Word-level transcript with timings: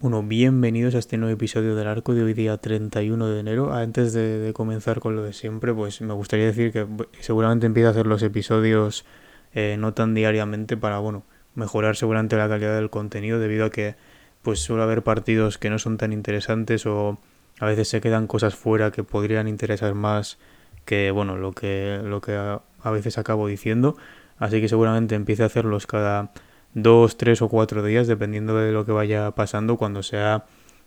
Bueno, 0.00 0.22
bienvenidos 0.22 0.94
a 0.94 0.98
este 0.98 1.16
nuevo 1.16 1.32
episodio 1.32 1.74
del 1.74 1.88
arco 1.88 2.12
de 2.12 2.22
hoy 2.22 2.34
día 2.34 2.58
31 2.58 3.26
de 3.26 3.40
enero. 3.40 3.72
Antes 3.72 4.12
de, 4.12 4.38
de 4.38 4.52
comenzar 4.52 5.00
con 5.00 5.16
lo 5.16 5.22
de 5.22 5.32
siempre, 5.32 5.72
pues 5.72 6.02
me 6.02 6.12
gustaría 6.12 6.44
decir 6.44 6.72
que 6.72 6.86
seguramente 7.20 7.64
empiezo 7.64 7.88
a 7.88 7.92
hacer 7.92 8.06
los 8.06 8.22
episodios 8.22 9.06
eh, 9.54 9.76
no 9.78 9.94
tan 9.94 10.14
diariamente 10.14 10.76
para, 10.76 10.98
bueno, 10.98 11.24
mejorar 11.54 11.96
seguramente 11.96 12.36
la 12.36 12.48
calidad 12.48 12.74
del 12.76 12.90
contenido 12.90 13.38
debido 13.38 13.66
a 13.66 13.70
que 13.70 13.96
pues 14.42 14.60
suele 14.60 14.82
haber 14.82 15.02
partidos 15.02 15.56
que 15.56 15.70
no 15.70 15.78
son 15.78 15.96
tan 15.96 16.12
interesantes 16.12 16.84
o 16.86 17.18
a 17.60 17.66
veces 17.66 17.88
se 17.88 18.00
quedan 18.00 18.26
cosas 18.26 18.54
fuera 18.54 18.90
que 18.90 19.04
podrían 19.04 19.48
interesar 19.48 19.94
más 19.94 20.38
que, 20.84 21.10
bueno, 21.10 21.36
lo 21.36 21.52
que, 21.52 22.00
lo 22.04 22.20
que 22.20 22.34
a, 22.34 22.60
a 22.82 22.90
veces 22.90 23.16
acabo 23.16 23.46
diciendo. 23.46 23.96
Así 24.38 24.60
que 24.60 24.68
seguramente 24.68 25.14
empiece 25.14 25.44
a 25.44 25.46
hacerlos 25.46 25.86
cada 25.86 26.32
dos, 26.74 27.16
tres 27.16 27.40
o 27.40 27.48
cuatro 27.48 27.82
días, 27.84 28.06
dependiendo 28.06 28.56
de 28.56 28.72
lo 28.72 28.84
que 28.84 28.92
vaya 28.92 29.30
pasando, 29.30 29.76
cuando 29.76 30.02
sea 30.02 30.44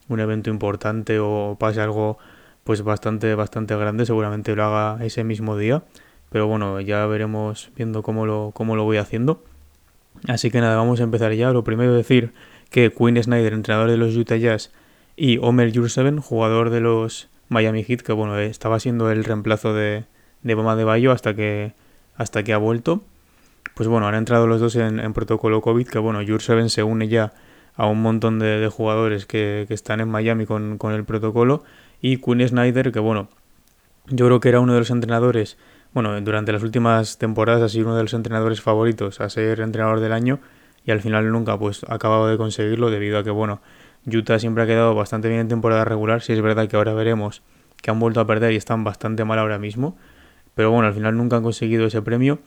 un 0.10 0.20
evento 0.20 0.50
importante 0.50 1.20
o 1.20 1.58
pase 1.60 1.82
algo 1.82 2.18
pues 2.64 2.82
bastante, 2.82 3.34
bastante 3.36 3.76
grande, 3.78 4.06
seguramente 4.06 4.56
lo 4.56 4.66
haga 4.66 5.04
ese 5.06 5.24
mismo 5.24 5.58
día. 5.58 5.84
Pero 6.30 6.48
bueno, 6.48 6.82
ya 6.82 7.06
veremos 7.06 7.70
viendo 7.76 8.04
cómo 8.04 8.26
lo, 8.26 8.52
cómo 8.54 8.76
lo 8.76 8.84
voy 8.84 8.98
haciendo. 8.98 9.44
Así 10.28 10.52
que 10.52 10.62
nada, 10.62 10.76
vamos 10.76 11.00
a 11.00 11.04
empezar 11.04 11.34
ya. 11.34 11.52
Lo 11.52 11.64
primero 11.64 11.94
decir 11.94 12.34
que 12.70 12.92
Quinn 12.92 13.22
Snyder, 13.22 13.54
entrenador 13.54 13.90
de 13.90 13.98
los 13.98 14.16
Utah 14.16 14.38
Jazz, 14.38 14.72
y 15.16 15.40
Omer 15.40 15.76
Jurseven, 15.76 16.20
jugador 16.20 16.70
de 16.70 16.80
los 16.80 17.28
Miami 17.50 17.84
Heat, 17.84 18.02
que 18.02 18.14
bueno, 18.14 18.38
eh, 18.38 18.46
estaba 18.46 18.80
siendo 18.80 19.10
el 19.12 19.24
reemplazo 19.24 19.74
de, 19.74 20.06
de 20.44 20.56
Bama 20.56 20.76
de 20.76 20.84
Bayo 20.84 21.12
hasta 21.12 21.34
que, 21.34 21.74
hasta 22.16 22.44
que 22.44 22.54
ha 22.54 22.58
vuelto. 22.58 23.02
Pues 23.74 23.90
bueno, 23.90 24.08
han 24.08 24.16
entrado 24.16 24.48
los 24.48 24.60
dos 24.60 24.76
en, 24.76 25.14
protocolo 25.14 25.62
COVID, 25.62 25.88
que 25.88 26.00
bueno, 26.00 26.20
Jurseven 26.26 26.70
se 26.70 26.84
une 26.84 27.08
ya 27.08 27.34
a 27.76 27.88
un 27.88 28.02
montón 28.02 28.40
de, 28.40 28.60
de 28.60 28.68
jugadores 28.70 29.26
que, 29.26 29.66
que 29.68 29.74
están 29.74 30.00
en 30.00 30.10
Miami 30.10 30.46
con, 30.46 30.78
con 30.78 30.94
el 30.94 31.04
protocolo. 31.04 31.64
Y 32.02 32.18
Quinn 32.18 32.48
Snyder, 32.48 32.92
que 32.92 33.00
bueno, 33.00 33.30
yo 34.08 34.26
creo 34.28 34.40
que 34.40 34.50
era 34.50 34.60
uno 34.60 34.74
de 34.74 34.80
los 34.80 34.90
entrenadores, 34.90 35.58
bueno, 35.94 36.20
durante 36.22 36.52
las 36.52 36.64
últimas 36.64 37.18
temporadas 37.18 37.62
ha 37.62 37.70
sido 37.70 37.88
uno 37.88 37.96
de 37.96 38.04
los 38.04 38.14
entrenadores 38.14 38.62
favoritos 38.62 39.22
a 39.22 39.30
ser 39.30 39.62
entrenador 39.62 40.00
del 40.00 40.14
año 40.14 40.40
y 40.86 40.92
al 40.92 41.02
final 41.02 41.32
nunca 41.32 41.58
pues 41.58 41.84
ha 41.88 41.96
acabado 41.96 42.28
de 42.28 42.38
conseguirlo 42.38 42.90
debido 42.90 43.18
a 43.18 43.24
que 43.24 43.30
bueno, 43.30 43.62
Utah 44.06 44.40
siempre 44.40 44.64
ha 44.64 44.68
quedado 44.68 44.96
bastante 44.96 45.28
bien 45.28 45.42
en 45.42 45.48
temporada 45.48 45.86
regular, 45.86 46.22
si 46.22 46.34
es 46.34 46.42
verdad 46.42 46.68
que 46.68 46.78
ahora 46.78 46.94
veremos 46.94 47.42
que 47.82 47.92
han 47.92 48.00
vuelto 48.00 48.20
a 48.20 48.28
perder 48.28 48.54
y 48.54 48.56
están 48.56 48.84
bastante 48.84 49.26
mal 49.26 49.40
ahora 49.40 49.60
mismo, 49.60 49.98
pero 50.56 50.72
bueno, 50.72 50.88
al 50.88 50.94
final 50.94 51.18
nunca 51.18 51.38
han 51.38 51.44
conseguido 51.44 51.86
ese 51.86 52.02
premio. 52.02 52.40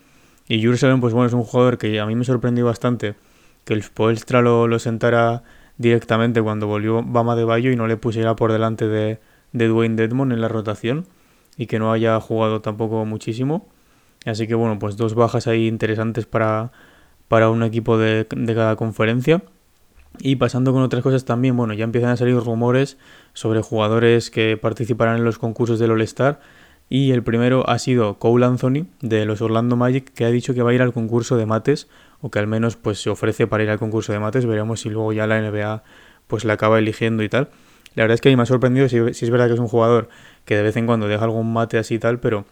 Y 0.48 0.60
Jerusalem 0.60 1.00
pues 1.00 1.12
bueno, 1.12 1.28
es 1.28 1.32
un 1.32 1.44
jugador 1.44 1.78
que 1.78 2.00
a 2.00 2.06
mí 2.06 2.16
me 2.16 2.24
sorprendió 2.24 2.64
bastante 2.64 3.14
que 3.64 3.74
el 3.74 3.82
Spoelstra 3.82 4.42
lo, 4.42 4.66
lo 4.66 4.78
sentara 4.78 5.42
directamente 5.76 6.42
cuando 6.42 6.66
volvió 6.66 7.02
Bama 7.02 7.36
de 7.36 7.44
Bayo 7.44 7.70
y 7.70 7.76
no 7.76 7.86
le 7.86 7.96
pusiera 7.96 8.34
por 8.36 8.52
delante 8.52 8.88
de, 8.88 9.20
de 9.52 9.68
Dwayne 9.68 9.96
Dedmon 9.96 10.32
en 10.32 10.40
la 10.40 10.48
rotación 10.48 11.06
y 11.56 11.66
que 11.66 11.78
no 11.78 11.92
haya 11.92 12.20
jugado 12.20 12.60
tampoco 12.60 13.04
muchísimo. 13.04 13.68
Así 14.26 14.46
que 14.46 14.54
bueno, 14.54 14.78
pues 14.78 14.96
dos 14.96 15.14
bajas 15.14 15.46
ahí 15.46 15.66
interesantes 15.66 16.26
para, 16.26 16.72
para 17.28 17.50
un 17.50 17.62
equipo 17.62 17.98
de, 17.98 18.26
de 18.30 18.54
cada 18.54 18.76
conferencia. 18.76 19.42
Y 20.18 20.36
pasando 20.36 20.72
con 20.72 20.82
otras 20.82 21.02
cosas 21.02 21.24
también, 21.24 21.56
bueno, 21.56 21.72
ya 21.72 21.84
empiezan 21.84 22.10
a 22.10 22.16
salir 22.16 22.36
rumores 22.36 22.98
sobre 23.32 23.62
jugadores 23.62 24.30
que 24.30 24.56
participarán 24.56 25.16
en 25.16 25.24
los 25.24 25.38
concursos 25.38 25.78
del 25.78 25.92
All-Star. 25.92 26.40
Y 26.88 27.12
el 27.12 27.22
primero 27.22 27.68
ha 27.70 27.78
sido 27.78 28.18
Cole 28.18 28.44
Anthony 28.44 28.88
de 29.00 29.24
los 29.24 29.40
Orlando 29.40 29.76
Magic, 29.76 30.12
que 30.12 30.24
ha 30.24 30.30
dicho 30.30 30.54
que 30.54 30.62
va 30.62 30.70
a 30.70 30.74
ir 30.74 30.82
al 30.82 30.92
concurso 30.92 31.36
de 31.36 31.46
mates, 31.46 31.88
o 32.20 32.30
que 32.30 32.40
al 32.40 32.48
menos 32.48 32.76
pues 32.76 33.00
se 33.00 33.10
ofrece 33.10 33.46
para 33.46 33.62
ir 33.62 33.70
al 33.70 33.78
concurso 33.78 34.12
de 34.12 34.18
mates. 34.18 34.44
Veremos 34.44 34.80
si 34.80 34.90
luego 34.90 35.12
ya 35.12 35.26
la 35.28 35.40
NBA 35.40 35.84
pues 36.26 36.44
la 36.44 36.54
acaba 36.54 36.78
eligiendo 36.80 37.22
y 37.22 37.28
tal. 37.28 37.50
La 37.94 38.04
verdad 38.04 38.14
es 38.14 38.20
que 38.20 38.28
a 38.28 38.32
mí 38.32 38.36
me 38.36 38.42
ha 38.42 38.46
sorprendido 38.46 38.88
si, 38.88 39.14
si 39.14 39.24
es 39.24 39.30
verdad 39.30 39.46
que 39.46 39.54
es 39.54 39.60
un 39.60 39.68
jugador 39.68 40.08
que 40.44 40.56
de 40.56 40.62
vez 40.62 40.76
en 40.76 40.86
cuando 40.86 41.08
deja 41.08 41.24
algún 41.24 41.52
mate 41.52 41.78
así 41.78 41.94
y 41.94 41.98
tal, 41.98 42.20
pero 42.20 42.44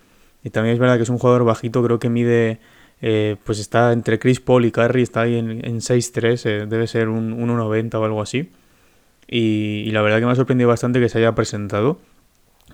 y 0.43 0.50
también 0.50 0.75
es 0.75 0.81
verdad 0.81 0.97
que 0.97 1.03
es 1.03 1.09
un 1.09 1.19
jugador 1.19 1.44
bajito, 1.44 1.82
creo 1.82 1.99
que 1.99 2.09
mide, 2.09 2.60
eh, 3.03 3.37
pues 3.44 3.59
está 3.59 3.93
entre 3.93 4.19
Chris 4.19 4.41
Paul 4.41 4.65
y 4.65 4.71
Curry, 4.71 5.03
está 5.03 5.22
ahí 5.22 5.37
en, 5.37 5.65
en 5.65 5.81
6'3, 5.81 6.47
eh, 6.47 6.66
debe 6.66 6.87
ser 6.87 7.09
un, 7.09 7.32
un 7.32 7.50
1'90 7.50 7.94
o 7.94 8.04
algo 8.04 8.22
así. 8.22 8.50
Y, 9.28 9.91
la 9.91 10.03
verdad 10.03 10.21
que 10.21 10.26
me 10.26 10.32
ha 10.32 10.37
sorprendido 10.37 10.69
bastante 10.69 11.00
que 11.00 11.09
se 11.09 11.19
haya 11.19 11.34
presentado, 11.34 11.99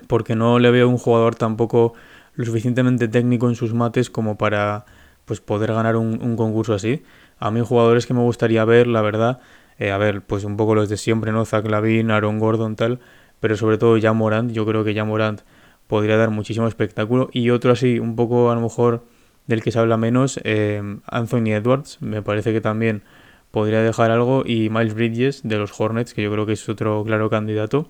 porque 0.07 0.35
no 0.35 0.59
le 0.59 0.71
veo 0.71 0.87
un 0.89 0.97
jugador 0.97 1.35
tampoco 1.35 1.93
lo 2.35 2.45
suficientemente 2.45 3.07
técnico 3.07 3.49
en 3.49 3.55
sus 3.55 3.73
mates 3.73 4.09
como 4.09 4.37
para 4.37 4.85
pues 5.25 5.41
poder 5.41 5.73
ganar 5.73 5.95
un, 5.95 6.21
un 6.21 6.35
concurso 6.37 6.73
así. 6.73 7.03
A 7.39 7.51
mí 7.51 7.61
jugadores 7.61 8.05
que 8.05 8.13
me 8.13 8.21
gustaría 8.21 8.63
ver, 8.65 8.87
la 8.87 9.01
verdad, 9.01 9.39
eh, 9.79 9.91
a 9.91 9.97
ver, 9.97 10.21
pues 10.21 10.43
un 10.43 10.57
poco 10.57 10.75
los 10.75 10.89
de 10.89 10.97
siempre, 10.97 11.31
¿no? 11.31 11.45
Zach 11.45 11.65
Lavin, 11.65 12.11
Aaron 12.11 12.39
Gordon, 12.39 12.75
tal, 12.75 12.99
pero 13.45 13.57
sobre 13.57 13.77
todo 13.77 13.95
ya 13.97 14.11
Morant, 14.11 14.51
yo 14.53 14.65
creo 14.65 14.83
que 14.83 14.95
ya 14.95 15.05
Morant 15.05 15.41
podría 15.85 16.17
dar 16.17 16.31
muchísimo 16.31 16.67
espectáculo. 16.67 17.29
Y 17.31 17.51
otro 17.51 17.73
así, 17.73 17.99
un 17.99 18.15
poco 18.15 18.49
a 18.49 18.55
lo 18.55 18.61
mejor 18.61 19.03
del 19.45 19.61
que 19.61 19.69
se 19.69 19.77
habla 19.77 19.97
menos, 19.97 20.39
eh, 20.43 20.81
Anthony 21.05 21.51
Edwards, 21.53 22.01
me 22.01 22.23
parece 22.23 22.53
que 22.53 22.59
también 22.59 23.03
podría 23.51 23.83
dejar 23.83 24.09
algo, 24.09 24.41
y 24.47 24.71
Miles 24.71 24.95
Bridges 24.95 25.41
de 25.43 25.57
los 25.57 25.79
Hornets, 25.79 26.15
que 26.15 26.23
yo 26.23 26.31
creo 26.31 26.47
que 26.47 26.53
es 26.53 26.67
otro 26.67 27.03
claro 27.05 27.29
candidato. 27.29 27.87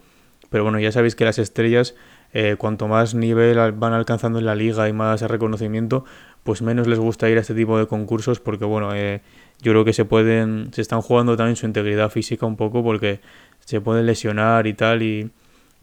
Pero 0.50 0.66
bueno, 0.66 0.78
ya 0.78 0.92
sabéis 0.92 1.16
que 1.16 1.24
las 1.24 1.40
estrellas, 1.40 1.96
eh, 2.34 2.58
cuanto 2.58 2.90
más 2.90 3.16
nivel 3.16 3.58
van 3.72 3.94
alcanzando 3.94 4.40
en 4.40 4.46
la 4.48 4.56
liga 4.56 4.90
y 4.90 4.92
más 4.92 5.22
reconocimiento, 5.22 6.04
pues 6.44 6.62
menos 6.64 6.86
les 6.86 7.00
gusta 7.00 7.30
ir 7.30 7.38
a 7.38 7.40
este 7.40 7.54
tipo 7.54 7.80
de 7.80 7.88
concursos 7.88 8.42
porque 8.42 8.66
bueno, 8.66 8.94
eh, 8.94 9.22
yo 9.62 9.72
creo 9.72 9.86
que 9.86 9.94
se 9.94 10.04
pueden, 10.04 10.74
se 10.74 10.82
están 10.82 11.00
jugando 11.00 11.38
también 11.38 11.56
su 11.56 11.66
integridad 11.66 12.10
física 12.10 12.46
un 12.46 12.58
poco 12.58 12.84
porque 12.84 13.22
se 13.62 13.80
pueden 13.80 14.06
lesionar 14.06 14.68
y 14.68 14.74
tal 14.74 15.02
y, 15.02 15.32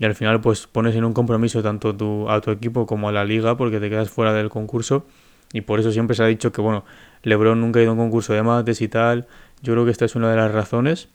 y 0.02 0.04
al 0.04 0.16
final 0.16 0.40
pues 0.40 0.66
pones 0.66 0.96
en 0.96 1.04
un 1.04 1.12
compromiso 1.12 1.62
tanto 1.62 1.94
tu, 1.94 2.28
a 2.28 2.40
tu 2.40 2.50
equipo 2.50 2.86
como 2.86 3.08
a 3.08 3.12
la 3.12 3.24
liga 3.24 3.56
porque 3.56 3.78
te 3.78 3.88
quedas 3.88 4.10
fuera 4.10 4.32
del 4.32 4.50
concurso 4.50 5.06
y 5.52 5.60
por 5.60 5.78
eso 5.78 5.92
siempre 5.92 6.16
se 6.16 6.24
ha 6.24 6.26
dicho 6.26 6.50
que 6.50 6.60
bueno, 6.60 6.84
LeBron 7.22 7.60
nunca 7.60 7.78
ha 7.78 7.84
ido 7.84 7.92
a 7.92 7.94
un 7.94 8.00
concurso 8.00 8.32
de 8.32 8.42
mates 8.42 8.80
y 8.80 8.88
tal, 8.88 9.28
yo 9.62 9.74
creo 9.74 9.84
que 9.84 9.92
esta 9.92 10.04
es 10.04 10.16
una 10.16 10.28
de 10.28 10.34
las 10.34 10.50
razones. 10.50 11.08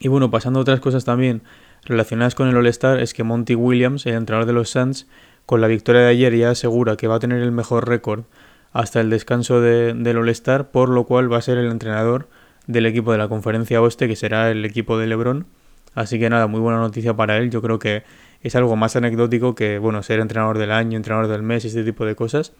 Y 0.00 0.08
bueno, 0.08 0.28
pasando 0.28 0.58
otras 0.58 0.80
cosas 0.80 1.04
también 1.04 1.42
relacionadas 1.84 2.34
con 2.34 2.48
el 2.48 2.56
All-Star, 2.56 2.98
es 2.98 3.14
que 3.14 3.22
Monty 3.22 3.54
Williams, 3.54 4.06
el 4.06 4.14
entrenador 4.14 4.46
de 4.48 4.54
los 4.54 4.70
Suns, 4.70 5.06
con 5.46 5.60
la 5.60 5.68
victoria 5.68 6.00
de 6.00 6.08
ayer 6.08 6.34
ya 6.36 6.50
asegura 6.50 6.96
que 6.96 7.06
va 7.06 7.14
a 7.14 7.20
tener 7.20 7.40
el 7.40 7.52
mejor 7.52 7.88
récord 7.88 8.24
hasta 8.72 9.00
el 9.00 9.10
descanso 9.10 9.60
de, 9.60 9.94
del 9.94 10.16
All-Star, 10.16 10.72
por 10.72 10.88
lo 10.88 11.04
cual 11.04 11.32
va 11.32 11.36
a 11.36 11.42
ser 11.42 11.58
el 11.58 11.70
entrenador 11.70 12.28
del 12.66 12.86
equipo 12.86 13.12
de 13.12 13.18
la 13.18 13.28
conferencia 13.28 13.80
oeste, 13.80 14.08
que 14.08 14.16
será 14.16 14.50
el 14.50 14.64
equipo 14.64 14.98
de 14.98 15.06
LeBron. 15.06 15.46
Así 15.94 16.18
que 16.18 16.30
nada, 16.30 16.46
muy 16.46 16.60
buena 16.60 16.78
noticia 16.78 17.14
para 17.14 17.36
él. 17.38 17.50
Yo 17.50 17.62
creo 17.62 17.78
que 17.78 18.02
es 18.42 18.54
algo 18.56 18.76
más 18.76 18.96
anecdótico 18.96 19.54
que, 19.54 19.78
bueno, 19.78 20.02
ser 20.02 20.20
entrenador 20.20 20.58
del 20.58 20.70
año, 20.72 20.96
entrenador 20.96 21.28
del 21.28 21.42
mes, 21.42 21.64
este 21.64 21.84
tipo 21.84 22.04
de 22.06 22.14
cosas. 22.14 22.52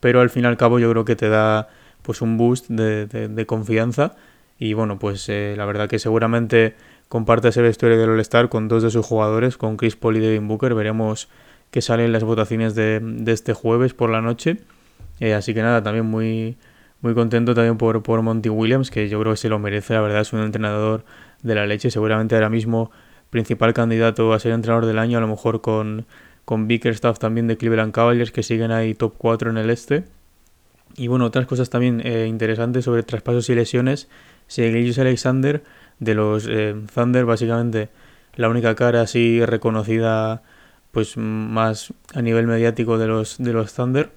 Pero 0.00 0.20
al 0.20 0.30
fin 0.30 0.44
y 0.44 0.46
al 0.46 0.56
cabo 0.56 0.78
yo 0.78 0.90
creo 0.90 1.04
que 1.04 1.16
te 1.16 1.28
da 1.28 1.68
pues 2.02 2.22
un 2.22 2.36
boost 2.36 2.68
de, 2.68 3.06
de- 3.06 3.46
confianza. 3.46 4.16
Y 4.58 4.72
bueno, 4.72 4.98
pues 4.98 5.28
eh, 5.28 5.54
la 5.56 5.64
verdad 5.66 5.88
que 5.88 5.98
seguramente 5.98 6.74
comparte 7.08 7.48
ese 7.48 7.62
vestuario 7.62 7.98
del 7.98 8.10
All-Star 8.10 8.48
con 8.48 8.68
dos 8.68 8.82
de 8.82 8.90
sus 8.90 9.04
jugadores, 9.06 9.56
con 9.56 9.76
Chris 9.76 9.96
Paul 9.96 10.16
y 10.16 10.20
Devin 10.20 10.48
Booker. 10.48 10.74
Veremos 10.74 11.28
qué 11.70 11.82
salen 11.82 12.12
las 12.12 12.24
votaciones 12.24 12.74
de, 12.74 13.00
de 13.00 13.32
este 13.32 13.52
jueves 13.52 13.94
por 13.94 14.10
la 14.10 14.20
noche. 14.20 14.58
Eh, 15.20 15.34
así 15.34 15.52
que 15.54 15.62
nada, 15.62 15.82
también 15.82 16.06
muy, 16.06 16.56
muy 17.00 17.14
contento 17.14 17.54
también 17.54 17.76
por, 17.76 18.02
por 18.02 18.22
Monty 18.22 18.48
Williams, 18.48 18.90
que 18.90 19.08
yo 19.08 19.20
creo 19.20 19.32
que 19.32 19.36
se 19.36 19.48
lo 19.48 19.58
merece, 19.58 19.94
la 19.94 20.00
verdad 20.00 20.20
es 20.20 20.32
un 20.32 20.40
entrenador 20.40 21.04
de 21.42 21.54
la 21.54 21.66
leche, 21.66 21.90
seguramente 21.90 22.34
ahora 22.34 22.48
mismo 22.48 22.90
principal 23.30 23.74
candidato 23.74 24.32
a 24.32 24.38
ser 24.38 24.52
entrenador 24.52 24.86
del 24.86 24.98
año, 24.98 25.18
a 25.18 25.20
lo 25.20 25.28
mejor 25.28 25.60
con, 25.60 26.06
con 26.44 26.66
Bickerstaff 26.66 27.18
también 27.18 27.46
de 27.46 27.56
Cleveland 27.56 27.92
Cavaliers, 27.92 28.32
que 28.32 28.42
siguen 28.42 28.70
ahí 28.70 28.94
top 28.94 29.14
4 29.18 29.50
en 29.50 29.58
el 29.58 29.70
este. 29.70 30.04
Y 30.96 31.06
bueno, 31.06 31.26
otras 31.26 31.46
cosas 31.46 31.70
también 31.70 32.00
eh, 32.04 32.26
interesantes 32.26 32.84
sobre 32.84 33.02
traspasos 33.02 33.48
y 33.50 33.54
lesiones. 33.54 34.08
Seguillos 34.46 34.98
Alexander 34.98 35.62
de 35.98 36.14
los 36.14 36.46
eh, 36.48 36.74
Thunder, 36.94 37.24
básicamente 37.24 37.90
la 38.34 38.48
única 38.48 38.74
cara 38.74 39.02
así 39.02 39.44
reconocida 39.44 40.42
pues 40.92 41.16
más 41.16 41.92
a 42.14 42.22
nivel 42.22 42.46
mediático 42.46 42.96
de 42.96 43.06
los, 43.06 43.36
de 43.38 43.52
los 43.52 43.74
Thunder, 43.74 44.10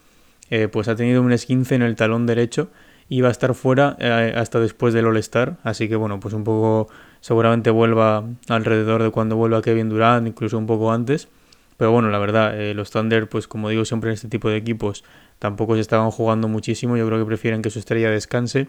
eh, 0.50 0.68
pues 0.68 0.88
ha 0.88 0.96
tenido 0.96 1.22
un 1.22 1.32
esguince 1.32 1.76
en 1.76 1.82
el 1.82 1.96
talón 1.96 2.26
derecho 2.26 2.70
y 3.10 3.22
va 3.22 3.28
a 3.28 3.32
estar 3.32 3.54
fuera 3.56 3.98
hasta 4.36 4.60
después 4.60 4.94
del 4.94 5.06
All-Star, 5.06 5.58
así 5.64 5.90
que 5.90 5.98
bueno, 5.98 6.20
pues 6.22 6.34
un 6.34 6.46
poco 6.46 6.88
seguramente 7.22 7.70
vuelva 7.70 8.26
alrededor 8.50 9.02
de 9.02 9.12
cuando 9.12 9.38
vuelva 9.38 9.62
Kevin 9.62 9.90
Durant, 9.90 10.28
incluso 10.28 10.58
un 10.58 10.66
poco 10.66 10.92
antes. 10.92 11.30
Pero 11.78 11.92
bueno, 11.92 12.10
la 12.10 12.20
verdad, 12.20 12.60
eh, 12.60 12.74
los 12.74 12.92
Thunder, 12.92 13.30
pues 13.30 13.48
como 13.48 13.70
digo 13.70 13.86
siempre 13.86 14.10
en 14.10 14.16
este 14.16 14.28
tipo 14.28 14.50
de 14.50 14.58
equipos, 14.58 15.04
tampoco 15.40 15.76
se 15.76 15.82
estaban 15.82 16.12
jugando 16.12 16.48
muchísimo. 16.48 16.98
Yo 16.98 17.08
creo 17.08 17.18
que 17.18 17.26
prefieren 17.26 17.62
que 17.62 17.70
su 17.70 17.80
estrella 17.80 18.12
descanse. 18.12 18.68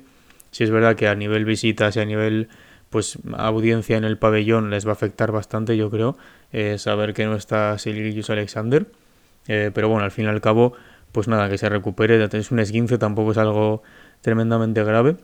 Si 0.51 0.65
es 0.65 0.71
verdad 0.71 0.97
que 0.97 1.09
a 1.09 1.15
nivel 1.15 1.45
visitas 1.45 1.97
y 1.97 2.01
a 2.01 2.05
nivel 2.05 2.49
pues 2.89 3.19
audiencia 3.37 3.97
en 3.97 4.05
el 4.05 4.19
pabellón 4.19 4.71
les 4.71 4.87
va 4.87 4.91
a 4.91 4.93
afectar 4.93 5.33
bastante, 5.33 5.79
yo 5.79 5.91
creo, 5.91 6.17
eh, 6.53 6.77
saber 6.77 7.15
que 7.15 7.25
no 7.25 7.37
está 7.37 7.79
Silvio 7.79 8.23
Alexander. 8.29 8.87
Eh, 9.49 9.71
pero 9.75 9.89
bueno, 9.89 10.05
al 10.05 10.11
fin 10.11 10.27
y 10.27 10.29
al 10.29 10.41
cabo, 10.41 10.75
pues 11.11 11.27
nada, 11.27 11.49
que 11.49 11.59
se 11.59 11.69
recupere. 11.69 12.23
Es 12.23 12.51
un 12.51 12.59
esguince, 12.61 12.99
tampoco 12.99 13.33
es 13.33 13.39
algo 13.39 13.83
tremendamente 14.21 14.85
grave. 14.85 15.17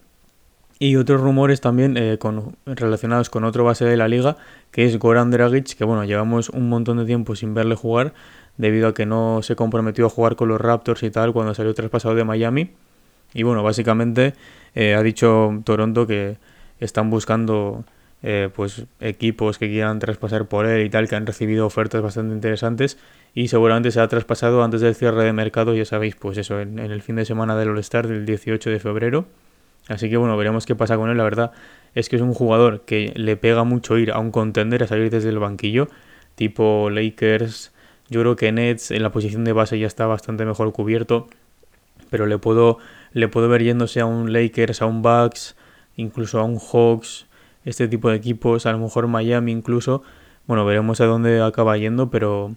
Y 0.78 0.96
otros 0.96 1.20
rumores 1.20 1.60
también 1.60 1.96
eh, 1.96 2.18
con, 2.18 2.56
relacionados 2.64 3.30
con 3.30 3.44
otro 3.44 3.64
base 3.64 3.84
de 3.84 3.96
la 3.96 4.06
liga, 4.06 4.36
que 4.70 4.84
es 4.84 4.98
Goran 4.98 5.30
Dragic, 5.30 5.76
que 5.76 5.84
bueno, 5.84 6.04
llevamos 6.04 6.50
un 6.50 6.68
montón 6.68 6.98
de 6.98 7.04
tiempo 7.04 7.34
sin 7.34 7.52
verle 7.52 7.74
jugar, 7.74 8.14
debido 8.56 8.88
a 8.88 8.94
que 8.94 9.04
no 9.04 9.40
se 9.42 9.56
comprometió 9.56 10.06
a 10.06 10.10
jugar 10.10 10.36
con 10.36 10.48
los 10.48 10.60
Raptors 10.60 11.02
y 11.02 11.10
tal 11.10 11.32
cuando 11.32 11.54
salió 11.54 11.74
traspasado 11.74 12.14
de 12.14 12.24
Miami. 12.24 12.70
Y 13.34 13.42
bueno, 13.42 13.62
básicamente 13.62 14.34
eh, 14.74 14.94
ha 14.94 15.02
dicho 15.02 15.60
Toronto 15.64 16.06
que 16.06 16.38
están 16.78 17.10
buscando 17.10 17.84
eh, 18.22 18.48
pues 18.54 18.84
equipos 19.00 19.58
que 19.58 19.68
quieran 19.68 19.98
traspasar 19.98 20.46
por 20.46 20.66
él 20.66 20.86
y 20.86 20.90
tal, 20.90 21.08
que 21.08 21.16
han 21.16 21.26
recibido 21.26 21.66
ofertas 21.66 22.02
bastante 22.02 22.34
interesantes 22.34 22.98
y 23.34 23.48
seguramente 23.48 23.90
se 23.90 24.00
ha 24.00 24.08
traspasado 24.08 24.62
antes 24.62 24.80
del 24.80 24.94
cierre 24.94 25.24
de 25.24 25.32
mercado, 25.32 25.74
ya 25.74 25.84
sabéis, 25.84 26.16
pues 26.16 26.38
eso, 26.38 26.60
en, 26.60 26.78
en 26.78 26.90
el 26.90 27.02
fin 27.02 27.16
de 27.16 27.24
semana 27.24 27.56
del 27.56 27.70
All-Star 27.70 28.06
del 28.06 28.26
18 28.26 28.70
de 28.70 28.80
febrero. 28.80 29.26
Así 29.88 30.10
que 30.10 30.16
bueno, 30.16 30.36
veremos 30.36 30.66
qué 30.66 30.76
pasa 30.76 30.96
con 30.96 31.10
él. 31.10 31.16
La 31.16 31.24
verdad 31.24 31.52
es 31.94 32.08
que 32.08 32.16
es 32.16 32.22
un 32.22 32.34
jugador 32.34 32.82
que 32.82 33.12
le 33.16 33.36
pega 33.36 33.64
mucho 33.64 33.98
ir 33.98 34.12
a 34.12 34.18
un 34.18 34.30
contender 34.30 34.82
a 34.82 34.86
salir 34.86 35.10
desde 35.10 35.30
el 35.30 35.38
banquillo, 35.38 35.88
tipo 36.34 36.90
Lakers. 36.90 37.72
Yo 38.10 38.20
creo 38.20 38.36
que 38.36 38.52
Nets 38.52 38.90
en 38.90 39.02
la 39.02 39.10
posición 39.10 39.44
de 39.44 39.52
base 39.52 39.78
ya 39.78 39.86
está 39.86 40.06
bastante 40.06 40.44
mejor 40.44 40.72
cubierto, 40.72 41.26
pero 42.10 42.26
le 42.26 42.38
puedo, 42.38 42.78
le 43.12 43.28
puedo 43.28 43.48
ver 43.48 43.62
yéndose 43.62 44.00
a 44.00 44.06
un 44.06 44.32
Lakers, 44.32 44.82
a 44.82 44.86
un 44.86 45.02
Bucks, 45.02 45.56
incluso 45.96 46.38
a 46.38 46.44
un 46.44 46.58
Hawks, 46.58 47.26
este 47.64 47.88
tipo 47.88 48.10
de 48.10 48.16
equipos, 48.16 48.66
a 48.66 48.72
lo 48.72 48.78
mejor 48.78 49.08
Miami 49.08 49.52
incluso. 49.52 50.02
Bueno, 50.46 50.64
veremos 50.64 51.00
a 51.00 51.06
dónde 51.06 51.42
acaba 51.42 51.76
yendo, 51.76 52.10
pero, 52.10 52.54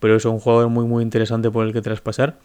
pero 0.00 0.16
es 0.16 0.24
un 0.24 0.38
jugador 0.38 0.68
muy 0.68 0.84
muy 0.84 1.02
interesante 1.02 1.50
por 1.50 1.66
el 1.66 1.72
que 1.72 1.80
traspasar. 1.80 2.38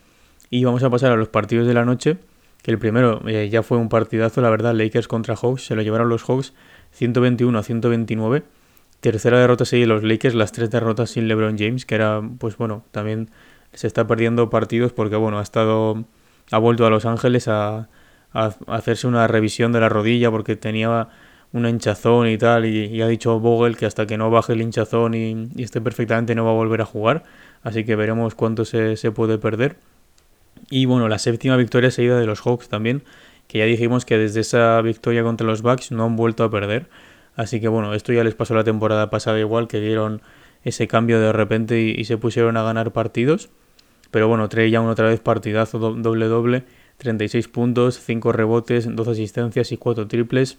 Y 0.49 0.63
vamos 0.63 0.83
a 0.83 0.89
pasar 0.89 1.11
a 1.11 1.15
los 1.15 1.27
partidos 1.29 1.67
de 1.67 1.73
la 1.73 1.85
noche 1.85 2.17
que 2.65 2.71
el 2.71 2.79
primero 2.79 3.21
eh, 3.27 3.47
ya 3.47 3.62
fue 3.62 3.77
un 3.77 3.89
partidazo, 3.89 4.41
la 4.41 4.50
verdad, 4.50 4.73
Lakers 4.73 5.07
contra 5.07 5.35
Hawks, 5.35 5.67
se 5.67 5.75
lo 5.75 5.83
llevaron 5.83 6.09
los 6.09 6.23
Hawks 6.23 6.56
121 6.94 7.59
a 7.59 7.62
129. 7.62 8.41
Tercera 9.01 9.39
derrota 9.39 9.65
seguida 9.65 9.85
los 9.85 10.01
Lakers, 10.01 10.33
las 10.33 10.51
tres 10.51 10.71
derrotas 10.71 11.12
sin 11.12 11.27
LeBron 11.27 11.59
James, 11.59 11.85
que 11.85 11.94
era, 11.94 12.23
pues 12.39 12.57
bueno, 12.57 12.83
también 12.89 13.29
se 13.71 13.85
está 13.85 14.07
perdiendo 14.07 14.50
partidos 14.50 14.94
porque, 14.94 15.15
bueno, 15.15 15.38
ha 15.38 15.44
estado, 15.44 16.06
ha 16.50 16.57
vuelto 16.57 16.88
a 16.88 16.89
Los 16.89 17.06
Ángeles 17.06 17.47
a, 17.47 17.88
hacerse 18.33 19.06
una 19.06 19.27
revisión 19.27 19.71
de 19.71 19.81
la 19.81 19.88
rodilla 19.88 20.31
porque 20.31 20.56
tenía 20.56 21.09
un 21.53 21.67
hinchazón 21.67 22.29
y 22.29 22.39
tal, 22.39 22.65
y, 22.65 23.00
ha 23.00 23.07
dicho 23.07 23.39
Vogel 23.39 23.77
que 23.77 23.85
hasta 23.85 24.07
que 24.07 24.17
no 24.17 24.31
baje 24.31 24.53
el 24.53 24.63
hinchazón 24.63 25.13
y, 25.13 25.50
esté 25.62 25.81
perfectamente 25.81 26.33
no 26.33 26.45
va 26.45 26.50
a 26.50 26.56
volver 26.56 26.81
a 26.81 26.85
jugar, 26.85 27.25
así 27.62 27.83
que 27.83 27.95
veremos 27.95 28.33
cuánto 28.33 28.65
se, 28.65 28.97
se 28.97 29.12
puede 29.12 29.38
perder. 29.38 29.77
Y 30.69 30.85
bueno, 30.85 31.07
la 31.07 31.19
séptima 31.19 31.57
victoria 31.57 31.91
seguida 31.91 32.19
de 32.19 32.25
los 32.25 32.41
Hawks 32.41 32.69
también, 32.69 33.03
que 33.47 33.59
ya 33.59 33.65
dijimos 33.65 34.05
que 34.05 34.17
desde 34.17 34.41
esa 34.41 34.81
victoria 34.81 35.23
contra 35.23 35.45
los 35.45 35.61
Bucks 35.61 35.91
no 35.91 36.05
han 36.05 36.15
vuelto 36.15 36.43
a 36.43 36.49
perder. 36.49 36.87
Así 37.35 37.59
que 37.59 37.67
bueno, 37.67 37.93
esto 37.93 38.13
ya 38.13 38.23
les 38.23 38.35
pasó 38.35 38.55
la 38.55 38.63
temporada 38.63 39.09
pasada 39.09 39.39
igual, 39.39 39.67
que 39.67 39.79
dieron 39.79 40.21
ese 40.63 40.87
cambio 40.87 41.19
de 41.19 41.31
repente 41.31 41.79
y, 41.79 42.03
se 42.05 42.17
pusieron 42.17 42.57
a 42.57 42.63
ganar 42.63 42.91
partidos. 42.91 43.49
Pero 44.11 44.27
bueno, 44.27 44.49
Trey 44.49 44.71
Young 44.71 44.87
otra 44.87 45.07
vez 45.07 45.19
partidazo 45.19 45.77
doble 45.79 46.25
doble, 46.27 46.63
36 46.97 47.47
puntos, 47.49 47.99
5 47.99 48.31
rebotes, 48.31 48.87
2 48.93 49.07
asistencias 49.07 49.71
y 49.71 49.77
4 49.77 50.07
triples. 50.07 50.57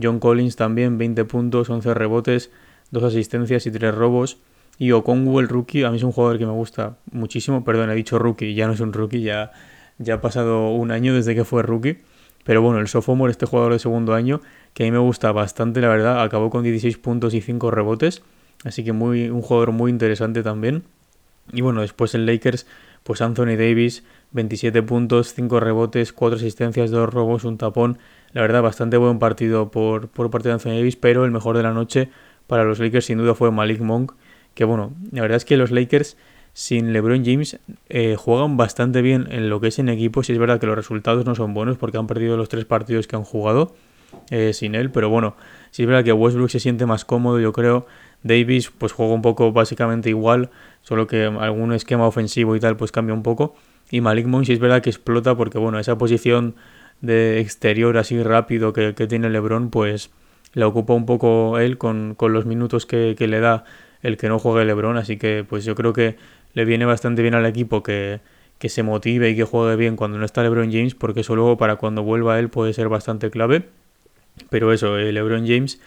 John 0.00 0.18
Collins 0.18 0.56
también 0.56 0.98
20 0.98 1.24
puntos, 1.24 1.70
11 1.70 1.94
rebotes, 1.94 2.50
2 2.90 3.02
asistencias 3.04 3.66
y 3.66 3.70
3 3.70 3.94
robos. 3.94 4.38
Y 4.78 4.92
Okongu, 4.92 5.40
el 5.40 5.48
rookie, 5.48 5.84
a 5.84 5.90
mí 5.90 5.96
es 5.96 6.02
un 6.02 6.12
jugador 6.12 6.38
que 6.38 6.46
me 6.46 6.52
gusta 6.52 6.96
muchísimo. 7.10 7.64
Perdón, 7.64 7.90
he 7.90 7.94
dicho 7.94 8.18
rookie, 8.18 8.54
ya 8.54 8.66
no 8.66 8.74
es 8.74 8.80
un 8.80 8.92
rookie, 8.92 9.22
ya, 9.22 9.52
ya 9.98 10.14
ha 10.14 10.20
pasado 10.20 10.70
un 10.70 10.90
año 10.90 11.14
desde 11.14 11.34
que 11.34 11.44
fue 11.44 11.62
rookie. 11.62 11.98
Pero 12.44 12.62
bueno, 12.62 12.78
el 12.78 12.86
sophomore, 12.86 13.30
este 13.30 13.46
jugador 13.46 13.72
de 13.72 13.78
segundo 13.78 14.14
año, 14.14 14.40
que 14.72 14.84
a 14.84 14.86
mí 14.86 14.92
me 14.92 14.98
gusta 14.98 15.32
bastante, 15.32 15.80
la 15.80 15.88
verdad, 15.88 16.22
acabó 16.22 16.50
con 16.50 16.62
16 16.62 16.98
puntos 16.98 17.34
y 17.34 17.40
5 17.40 17.70
rebotes. 17.70 18.22
Así 18.64 18.84
que 18.84 18.92
muy, 18.92 19.28
un 19.30 19.42
jugador 19.42 19.72
muy 19.72 19.90
interesante 19.90 20.42
también. 20.42 20.84
Y 21.52 21.62
bueno, 21.62 21.80
después 21.80 22.14
el 22.14 22.26
Lakers, 22.26 22.66
pues 23.02 23.20
Anthony 23.22 23.56
Davis, 23.56 24.04
27 24.32 24.82
puntos, 24.82 25.32
5 25.34 25.60
rebotes, 25.60 26.12
4 26.12 26.36
asistencias, 26.36 26.90
2 26.90 27.12
robos, 27.12 27.44
un 27.44 27.58
tapón. 27.58 27.98
La 28.32 28.42
verdad, 28.42 28.62
bastante 28.62 28.96
buen 28.96 29.18
partido 29.18 29.70
por, 29.70 30.08
por 30.08 30.30
parte 30.30 30.48
de 30.48 30.54
Anthony 30.54 30.70
Davis, 30.70 30.96
pero 30.96 31.24
el 31.24 31.30
mejor 31.30 31.56
de 31.56 31.62
la 31.62 31.72
noche 31.72 32.10
para 32.46 32.64
los 32.64 32.78
Lakers 32.78 33.06
sin 33.06 33.18
duda 33.18 33.34
fue 33.34 33.50
Malik 33.50 33.80
Monk, 33.80 34.12
que 34.56 34.64
bueno, 34.64 34.94
la 35.12 35.20
verdad 35.20 35.36
es 35.36 35.44
que 35.44 35.58
los 35.58 35.70
Lakers 35.70 36.16
sin 36.54 36.94
LeBron 36.94 37.22
James 37.22 37.58
eh, 37.90 38.16
juegan 38.16 38.56
bastante 38.56 39.02
bien 39.02 39.28
en 39.30 39.50
lo 39.50 39.60
que 39.60 39.68
es 39.68 39.78
en 39.78 39.90
equipo. 39.90 40.22
Si 40.22 40.32
es 40.32 40.38
verdad 40.38 40.58
que 40.58 40.66
los 40.66 40.74
resultados 40.74 41.26
no 41.26 41.34
son 41.34 41.52
buenos 41.52 41.76
porque 41.76 41.98
han 41.98 42.06
perdido 42.06 42.38
los 42.38 42.48
tres 42.48 42.64
partidos 42.64 43.06
que 43.06 43.16
han 43.16 43.24
jugado 43.24 43.74
eh, 44.30 44.54
sin 44.54 44.74
él, 44.74 44.90
pero 44.90 45.10
bueno, 45.10 45.36
si 45.70 45.82
es 45.82 45.88
verdad 45.88 46.02
que 46.02 46.14
Westbrook 46.14 46.48
se 46.48 46.58
siente 46.58 46.86
más 46.86 47.04
cómodo, 47.04 47.38
yo 47.38 47.52
creo. 47.52 47.86
Davis 48.22 48.70
pues 48.70 48.92
juega 48.92 49.12
un 49.12 49.20
poco 49.20 49.52
básicamente 49.52 50.08
igual, 50.08 50.48
solo 50.80 51.06
que 51.06 51.24
algún 51.24 51.74
esquema 51.74 52.06
ofensivo 52.06 52.56
y 52.56 52.60
tal 52.60 52.78
pues 52.78 52.90
cambia 52.90 53.12
un 53.12 53.22
poco. 53.22 53.54
Y 53.90 54.00
Malik 54.00 54.26
Monk 54.26 54.46
si 54.46 54.54
es 54.54 54.58
verdad 54.58 54.80
que 54.80 54.88
explota 54.88 55.36
porque 55.36 55.58
bueno, 55.58 55.78
esa 55.78 55.98
posición 55.98 56.54
de 57.02 57.40
exterior 57.40 57.98
así 57.98 58.22
rápido 58.22 58.72
que, 58.72 58.94
tiene 58.94 59.28
LeBron 59.28 59.68
pues 59.68 60.10
la 60.54 60.66
ocupa 60.66 60.94
un 60.94 61.04
poco 61.04 61.58
él 61.58 61.76
con, 61.76 62.14
con 62.14 62.32
los 62.32 62.46
minutos 62.46 62.86
que, 62.86 63.14
que 63.18 63.26
le 63.26 63.40
da 63.40 63.64
el 64.02 64.16
que 64.16 64.28
no 64.28 64.38
juegue 64.38 64.64
LeBron, 64.64 64.96
así 64.96 65.16
que 65.16 65.44
pues 65.48 65.64
yo 65.64 65.74
creo 65.74 65.92
que 65.92 66.16
le 66.54 66.64
viene 66.64 66.84
bastante 66.84 67.22
bien 67.22 67.34
al 67.34 67.46
equipo 67.46 67.82
que, 67.82 68.20
que 68.58 68.68
se 68.68 68.82
motive 68.82 69.30
y 69.30 69.36
que 69.36 69.44
juegue 69.44 69.76
bien 69.76 69.96
cuando 69.96 70.18
no 70.18 70.24
está 70.24 70.42
LeBron 70.42 70.72
James, 70.72 70.94
porque 70.94 71.20
eso 71.20 71.36
luego 71.36 71.56
para 71.56 71.76
cuando 71.76 72.02
vuelva 72.02 72.38
él 72.38 72.48
puede 72.48 72.72
ser 72.72 72.88
bastante 72.88 73.30
clave. 73.30 73.64
Pero 74.50 74.72
eso, 74.72 74.98
eh, 74.98 75.12
LeBron 75.12 75.46
James, 75.46 75.80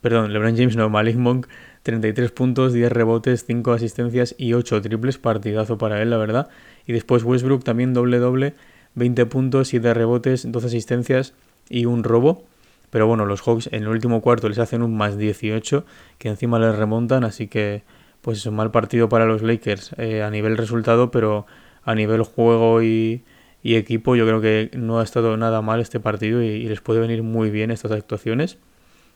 perdón, 0.00 0.32
LeBron 0.32 0.56
James 0.56 0.76
no, 0.76 0.88
Malik 0.88 1.16
Monk, 1.16 1.46
33 1.82 2.30
puntos, 2.32 2.72
10 2.72 2.90
rebotes, 2.90 3.44
5 3.44 3.72
asistencias 3.72 4.34
y 4.38 4.54
8 4.54 4.82
triples, 4.82 5.18
partidazo 5.18 5.78
para 5.78 6.02
él, 6.02 6.10
la 6.10 6.16
verdad. 6.16 6.48
Y 6.86 6.92
después 6.92 7.22
Westbrook 7.22 7.64
también 7.64 7.94
doble 7.94 8.18
doble, 8.18 8.54
20 8.94 9.26
puntos, 9.26 9.68
7 9.68 9.94
rebotes, 9.94 10.50
12 10.50 10.66
asistencias 10.66 11.34
y 11.68 11.84
un 11.84 12.02
robo. 12.02 12.44
Pero 12.90 13.06
bueno, 13.06 13.26
los 13.26 13.42
Hawks 13.42 13.68
en 13.72 13.82
el 13.82 13.88
último 13.88 14.20
cuarto 14.20 14.48
les 14.48 14.58
hacen 14.58 14.82
un 14.82 14.96
más 14.96 15.18
18, 15.18 15.84
que 16.18 16.28
encima 16.28 16.58
les 16.58 16.76
remontan, 16.76 17.24
así 17.24 17.48
que 17.48 17.82
pues 18.20 18.38
es 18.38 18.46
un 18.46 18.56
mal 18.56 18.70
partido 18.70 19.08
para 19.08 19.24
los 19.24 19.42
Lakers 19.42 19.94
eh, 19.98 20.22
a 20.22 20.30
nivel 20.30 20.56
resultado, 20.56 21.10
pero 21.10 21.46
a 21.84 21.94
nivel 21.94 22.22
juego 22.22 22.82
y, 22.82 23.22
equipo 23.62 24.14
yo 24.14 24.26
creo 24.26 24.40
que 24.40 24.70
no 24.76 25.00
ha 25.00 25.02
estado 25.02 25.36
nada 25.36 25.60
mal 25.60 25.80
este 25.80 25.98
partido 25.98 26.42
y, 26.42 26.68
les 26.68 26.80
puede 26.80 27.00
venir 27.00 27.22
muy 27.22 27.50
bien 27.50 27.70
estas 27.70 27.92
actuaciones. 27.92 28.58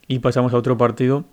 Y 0.09 0.21
pasamos 0.21 0.53
a 0.55 0.57
otro 0.57 0.77
partido 0.77 1.25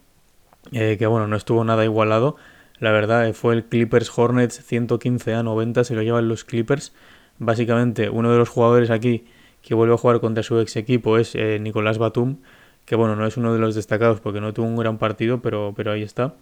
eh, 0.72 0.98
que 1.00 1.08
bueno, 1.08 1.28
no 1.28 1.36
estuvo 1.36 1.64
nada 1.64 1.84
igualado. 1.84 2.36
La 2.80 2.92
verdad 2.92 3.28
eh, 3.28 3.34
fue 3.34 3.56
el 3.56 3.66
Clippers 3.66 4.12
Hornets 4.16 4.64
115 4.64 5.34
a 5.34 5.44
90, 5.44 5.84
se 5.84 5.96
lo 5.96 6.04
llevan 6.04 6.28
los 6.28 6.44
Clippers. 6.44 6.94
Básicamente 7.40 8.10
uno 8.10 8.32
de 8.32 8.38
los 8.38 8.50
jugadores 8.50 8.90
aquí 8.90 9.26
que 9.68 9.76
vuelve 9.76 9.96
a 9.96 9.98
jugar 9.98 10.22
contra 10.22 10.44
su 10.44 10.58
ex 10.62 10.78
equipo 10.78 11.18
es 11.18 11.36
eh, 11.36 11.60
Nicolás 11.60 11.98
Batum, 11.98 12.38
que 12.86 12.96
bueno, 12.96 13.18
no 13.18 13.28
es 13.28 13.36
uno 13.36 13.52
de 13.54 13.60
los 13.60 13.76
destacados 13.76 14.22
porque 14.22 14.40
no 14.40 14.54
tuvo 14.54 14.66
un 14.66 14.78
gran 14.78 14.98
partido, 14.98 15.42
pero, 15.42 15.74
pero 15.76 15.92
ahí 15.92 16.04
está. 16.04 16.36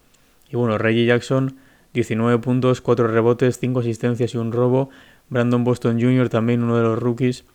Y 0.48 0.56
bueno, 0.56 0.78
Reggie 0.78 1.08
Jackson, 1.08 1.58
19 1.94 2.38
puntos, 2.38 2.82
4 2.82 3.08
rebotes, 3.08 3.58
5 3.58 3.80
asistencias 3.80 4.36
y 4.36 4.38
un 4.38 4.52
robo. 4.52 4.92
Brandon 5.30 5.64
Boston 5.64 6.00
Jr., 6.00 6.30
también 6.30 6.62
uno 6.62 6.78
de 6.78 6.84
los 6.84 7.00
rookies, 7.00 7.46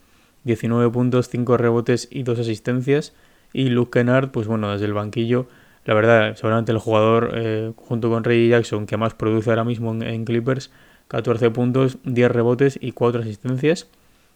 19 0.42 0.90
puntos, 0.90 1.28
5 1.28 1.56
rebotes 1.56 2.08
y 2.10 2.24
2 2.24 2.40
asistencias. 2.40 3.14
Y 3.52 3.68
Luke 3.68 3.92
Kennard, 3.92 4.32
pues 4.32 4.48
bueno, 4.48 4.72
desde 4.72 4.86
el 4.86 4.92
banquillo, 4.92 5.46
la 5.84 5.94
verdad, 5.94 6.34
seguramente 6.34 6.72
el 6.72 6.78
jugador 6.78 7.30
eh, 7.36 7.72
junto 7.76 8.10
con 8.10 8.24
Reggie 8.24 8.48
Jackson 8.48 8.86
que 8.86 8.96
más 8.96 9.14
produce 9.14 9.50
ahora 9.50 9.62
mismo 9.62 9.92
en, 9.92 10.02
en 10.02 10.24
Clippers, 10.24 10.72
14 11.06 11.50
puntos, 11.52 11.98
10 12.02 12.28
rebotes 12.28 12.76
y 12.82 12.90
4 12.90 13.20
asistencias. 13.20 13.88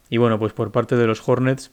Y 0.09 0.17
bueno, 0.17 0.39
pues 0.39 0.53
por 0.53 0.71
parte 0.71 0.95
de 0.95 1.07
los 1.07 1.27
Hornets, 1.27 1.71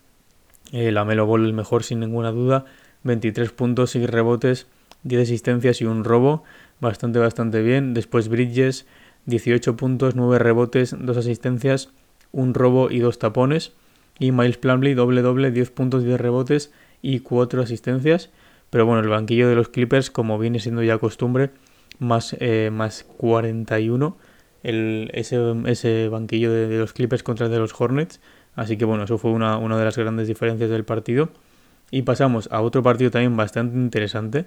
eh, 0.73 0.91
la 0.91 1.05
Melo 1.05 1.27
Ball 1.27 1.45
el 1.45 1.53
mejor 1.53 1.85
sin 1.85 2.01
ninguna 2.01 2.31
duda, 2.31 2.65
23 3.03 3.51
puntos, 3.53 3.95
y 3.95 4.07
rebotes, 4.07 4.67
10 5.03 5.23
asistencias 5.23 5.81
y 5.81 5.85
un 5.85 6.05
robo, 6.05 6.45
bastante, 6.81 7.19
bastante 7.19 7.63
bien. 7.63 7.95
Después 7.95 8.29
Bridges, 8.29 8.87
18 9.27 9.77
puntos, 9.77 10.15
9 10.15 10.39
rebotes, 10.39 10.97
2 10.99 11.17
asistencias, 11.17 11.91
un 12.31 12.55
robo 12.55 12.91
y 12.91 13.01
2 13.01 13.19
tapones. 13.19 13.73
Y 14.19 14.33
Miles 14.33 14.59
Plumley, 14.59 14.95
doble 14.95 15.23
doble, 15.23 15.51
10 15.51 15.71
puntos, 15.71 16.05
10 16.05 16.21
rebotes 16.21 16.73
y 17.01 17.21
4 17.21 17.63
asistencias. 17.63 18.31
Pero 18.71 18.87
bueno, 18.87 19.01
el 19.01 19.09
banquillo 19.09 19.49
de 19.49 19.55
los 19.55 19.69
Clippers, 19.69 20.11
como 20.11 20.39
viene 20.39 20.59
siendo 20.59 20.83
ya 20.83 20.99
costumbre, 20.99 21.51
más, 21.99 22.37
eh, 22.41 22.71
más 22.73 23.05
41 23.17 24.17
el, 24.63 25.11
ese, 25.15 26.09
banquillo 26.09 26.53
de, 26.53 26.79
los 26.79 26.93
Clippers 26.93 27.23
contra 27.23 27.49
de 27.49 27.59
los 27.59 27.79
Hornets. 27.79 28.21
Así 28.55 28.77
que 28.77 28.85
bueno, 28.85 29.05
eso 29.05 29.19
fue 29.19 29.31
una, 29.31 29.59
de 29.59 29.85
las 29.85 29.97
grandes 29.97 30.29
diferencias 30.29 30.71
del 30.71 30.85
partido. 30.85 31.31
Y 31.91 32.03
pasamos 32.03 32.49
a 32.51 32.61
otro 32.63 32.83
partido 32.83 33.11
también 33.11 33.37
bastante 33.37 33.77
interesante, 33.77 34.47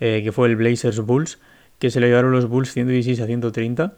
eh, 0.00 0.20
que 0.22 0.32
fue 0.32 0.48
el 0.48 0.56
Blazers 0.56 1.00
Bulls, 1.00 1.38
que 1.78 1.90
se 1.90 2.00
le 2.00 2.08
llevaron 2.08 2.32
los 2.32 2.48
Bulls 2.48 2.72
116 2.72 3.20
a 3.20 3.26
130. 3.26 3.94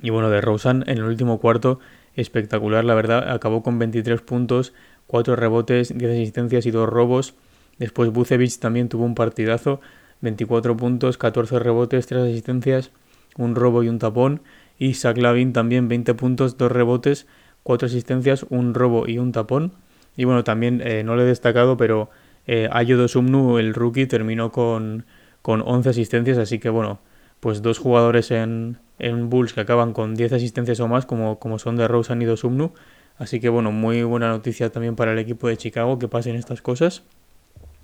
Y 0.00 0.10
bueno, 0.10 0.30
de 0.30 0.40
Rosen 0.40 0.84
en 0.86 0.98
el 0.98 1.04
último 1.04 1.40
cuarto, 1.40 1.80
espectacular, 2.14 2.84
la 2.84 2.94
verdad, 2.94 3.30
acabó 3.30 3.62
con 3.62 3.78
23 3.78 4.20
puntos, 4.22 4.72
4 5.06 5.36
rebotes, 5.36 5.96
10 5.96 6.12
asistencias 6.12 6.66
y 6.66 6.70
2 6.70 6.88
robos. 6.88 7.34
Después 7.78 8.10
Bucevic 8.10 8.58
también 8.58 8.88
tuvo 8.88 9.04
un 9.04 9.14
partidazo, 9.14 9.80
24 10.20 10.76
puntos, 10.76 11.18
14 11.18 11.58
rebotes, 11.58 12.06
3 12.06 12.22
asistencias, 12.22 12.90
un 13.36 13.54
robo 13.54 13.82
y 13.82 13.88
un 13.88 13.98
tapón. 13.98 14.42
Y 14.82 14.94
Zach 14.94 15.16
Lavin 15.16 15.52
también 15.52 15.86
20 15.86 16.14
puntos, 16.14 16.58
2 16.58 16.72
rebotes, 16.72 17.28
4 17.62 17.86
asistencias, 17.86 18.44
un 18.48 18.74
robo 18.74 19.06
y 19.06 19.18
un 19.18 19.30
tapón. 19.30 19.74
Y 20.16 20.24
bueno, 20.24 20.42
también 20.42 20.82
eh, 20.84 21.04
no 21.04 21.14
le 21.14 21.22
he 21.22 21.26
destacado, 21.26 21.76
pero 21.76 22.10
eh, 22.48 22.68
Sumnu, 23.06 23.58
el 23.58 23.74
rookie, 23.74 24.06
terminó 24.06 24.50
con, 24.50 25.06
con 25.40 25.62
11 25.64 25.90
asistencias, 25.90 26.36
así 26.36 26.58
que 26.58 26.68
bueno, 26.68 26.98
pues 27.38 27.62
dos 27.62 27.78
jugadores 27.78 28.32
en, 28.32 28.78
en 28.98 29.30
Bulls 29.30 29.52
que 29.52 29.60
acaban 29.60 29.92
con 29.92 30.16
10 30.16 30.32
asistencias 30.32 30.80
o 30.80 30.88
más, 30.88 31.06
como, 31.06 31.38
como 31.38 31.60
son 31.60 31.76
de 31.76 31.86
Rosen 31.86 32.20
y 32.20 32.24
Dosumnu. 32.24 32.72
Así 33.18 33.38
que 33.38 33.50
bueno, 33.50 33.70
muy 33.70 34.02
buena 34.02 34.30
noticia 34.30 34.72
también 34.72 34.96
para 34.96 35.12
el 35.12 35.20
equipo 35.20 35.46
de 35.46 35.56
Chicago 35.56 36.00
que 36.00 36.08
pasen 36.08 36.34
estas 36.34 36.60
cosas. 36.60 37.04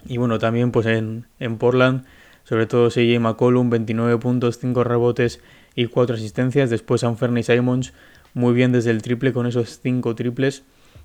Y 0.05 0.17
bueno, 0.17 0.41
también 0.41 0.73
pues 0.73 0.87
en, 0.87 1.27
en 1.39 1.59
Portland, 1.59 2.07
sobre 2.43 2.67
todo 2.67 2.89
CJ 2.89 3.21
McCollum, 3.21 3.71
29 3.71 4.19
puntos, 4.19 4.59
5 4.59 4.83
rebotes 4.83 5.41
y 5.79 5.87
4 5.87 6.17
asistencias. 6.17 6.71
Después 6.71 7.05
Anferni 7.05 7.45
Simons, 7.45 7.93
muy 8.35 8.53
bien 8.53 8.73
desde 8.73 8.91
el 8.91 9.01
triple 9.01 9.33
con 9.33 9.47
esos 9.47 9.79
5 9.81 10.17
triples. 10.17 10.65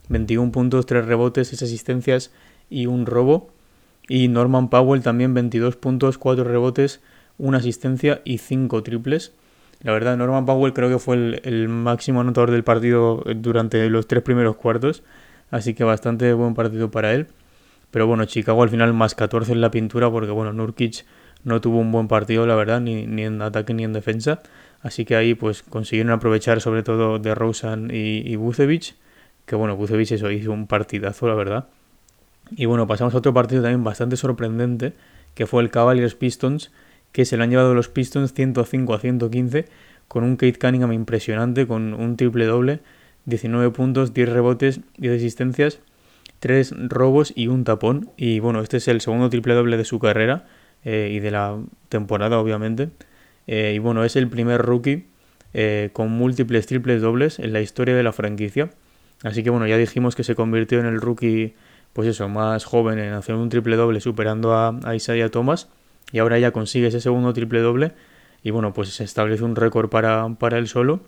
21 0.10 0.52
puntos, 0.52 0.88
3 0.88 1.06
rebotes, 1.06 1.50
6 1.50 1.62
asistencias 1.62 2.32
y 2.72 2.88
un 2.88 3.06
robo. 3.06 3.52
Y 4.08 4.30
Norman 4.30 4.72
Powell 4.72 5.04
también 5.04 5.36
22 5.36 5.76
puntos, 5.76 6.18
4 6.18 6.44
rebotes, 6.44 7.02
1 7.38 7.56
asistencia 7.56 8.22
y 8.26 8.40
5 8.40 8.82
triples. 8.82 9.34
La 9.84 9.92
verdad, 9.92 10.18
Norman 10.18 10.48
Powell 10.48 10.74
creo 10.74 10.90
que 10.90 10.98
fue 10.98 11.18
el, 11.18 11.42
el, 11.44 11.70
máximo 11.70 12.22
anotador 12.22 12.50
del 12.50 12.64
partido 12.64 13.24
durante 13.36 13.88
los 13.92 14.08
tres 14.08 14.24
primeros 14.24 14.56
cuartos. 14.56 15.04
Así 15.52 15.76
que 15.76 15.84
bastante 15.84 16.34
buen 16.34 16.56
partido 16.56 16.90
para 16.90 17.14
él. 17.14 17.28
Pero 17.92 18.08
bueno, 18.08 18.26
Chicago 18.26 18.64
al 18.64 18.70
final 18.70 18.92
más 18.94 19.14
14 19.14 19.52
en 19.52 19.62
la 19.62 19.70
pintura 19.70 20.10
porque 20.10 20.32
bueno, 20.32 20.52
Nurkic 20.52 21.06
no 21.44 21.62
tuvo 21.62 21.80
un 21.80 21.92
buen 21.92 22.08
partido, 22.08 22.46
la 22.48 22.56
verdad, 22.56 22.82
ni, 22.82 23.04
en 23.24 23.42
ataque 23.42 23.74
ni 23.74 23.84
en 23.84 23.94
defensa. 23.94 24.42
Así 24.82 25.06
que 25.06 25.16
ahí 25.16 25.34
pues 25.34 25.64
consiguieron 25.64 26.12
aprovechar 26.12 26.62
sobre 26.62 26.84
todo 26.84 27.20
de 27.20 27.36
Rosen 27.36 27.90
y, 27.92 28.30
y 28.30 28.36
Bucevic 28.36 28.96
que 29.46 29.56
bueno, 29.56 29.76
Bucevic 29.76 30.12
eso 30.12 30.32
hizo 30.32 30.52
un 30.52 30.68
partidazo, 30.68 31.28
la 31.28 31.36
verdad. 31.36 31.68
Y 32.52 32.66
bueno, 32.66 32.88
pasamos 32.88 33.14
a 33.14 33.18
otro 33.18 33.34
partido 33.34 33.62
también 33.62 33.84
bastante 33.84 34.18
sorprendente, 34.18 34.94
que 35.34 35.48
fue 35.48 35.64
el 35.64 35.70
Cavaliers 35.70 36.16
Pistons, 36.16 36.72
que 37.12 37.26
se 37.26 37.38
lo 37.38 37.44
han 37.44 37.50
llevado 37.50 37.74
los 37.74 37.90
Pistons 37.90 38.34
105 38.34 38.94
a 38.94 39.00
115, 39.00 39.66
con 40.08 40.24
un 40.24 40.36
Kate 40.36 40.60
Cunningham 40.60 40.94
impresionante, 40.94 41.68
con 41.68 41.94
un 41.94 42.18
triple 42.18 42.46
doble, 42.46 42.80
19 43.26 43.72
puntos, 43.72 44.14
10 44.14 44.30
rebotes, 44.30 44.82
10 44.98 45.18
asistencias, 45.18 45.80
3 46.40 46.74
robos 46.90 47.34
y 47.36 47.48
un 47.48 47.64
tapón. 47.64 48.10
Y 48.18 48.40
bueno, 48.40 48.62
este 48.62 48.78
es 48.78 48.88
el 48.88 49.02
segundo 49.02 49.30
triple 49.30 49.54
doble 49.54 49.78
de 49.78 49.86
su 49.86 50.00
carrera 50.00 50.46
eh, 50.86 51.10
y 51.12 51.20
de 51.20 51.32
la 51.32 51.58
temporada, 51.90 52.40
obviamente. 52.40 52.90
Eh, 53.48 53.74
y 53.76 53.80
bueno, 53.80 54.04
es 54.04 54.16
el 54.16 54.28
primer 54.28 54.62
rookie 54.62 55.08
eh, 55.54 55.90
con 55.94 56.12
múltiples 56.12 56.66
triples 56.66 57.02
dobles 57.02 57.40
en 57.40 57.54
la 57.54 57.62
historia 57.62 57.96
de 57.96 58.04
la 58.04 58.12
franquicia. 58.12 58.72
Así 59.24 59.44
que 59.44 59.50
bueno, 59.50 59.68
ya 59.68 59.78
dijimos 59.78 60.16
que 60.16 60.24
se 60.24 60.36
convirtió 60.36 60.80
en 60.80 60.86
el 60.86 61.00
rookie, 61.00 61.56
pues 61.94 62.08
eso, 62.08 62.28
más 62.28 62.66
joven 62.66 63.00
en 63.00 63.14
hacer 63.14 63.36
un 63.36 63.50
triple 63.50 63.76
doble 63.76 64.02
superando 64.02 64.54
a, 64.56 64.96
Isaiah 64.96 65.30
Thomas. 65.30 65.70
Y 66.12 66.20
ahora 66.20 66.38
ya 66.40 66.52
consigue 66.52 66.88
ese 66.88 67.02
segundo 67.02 67.34
triple 67.34 67.62
doble. 67.62 67.94
Y 68.44 68.52
bueno, 68.52 68.74
pues 68.74 68.90
se 68.90 69.04
establece 69.04 69.44
un 69.44 69.56
récord 69.56 69.90
para, 69.90 70.28
para 70.38 70.58
él 70.58 70.68
solo. 70.68 71.02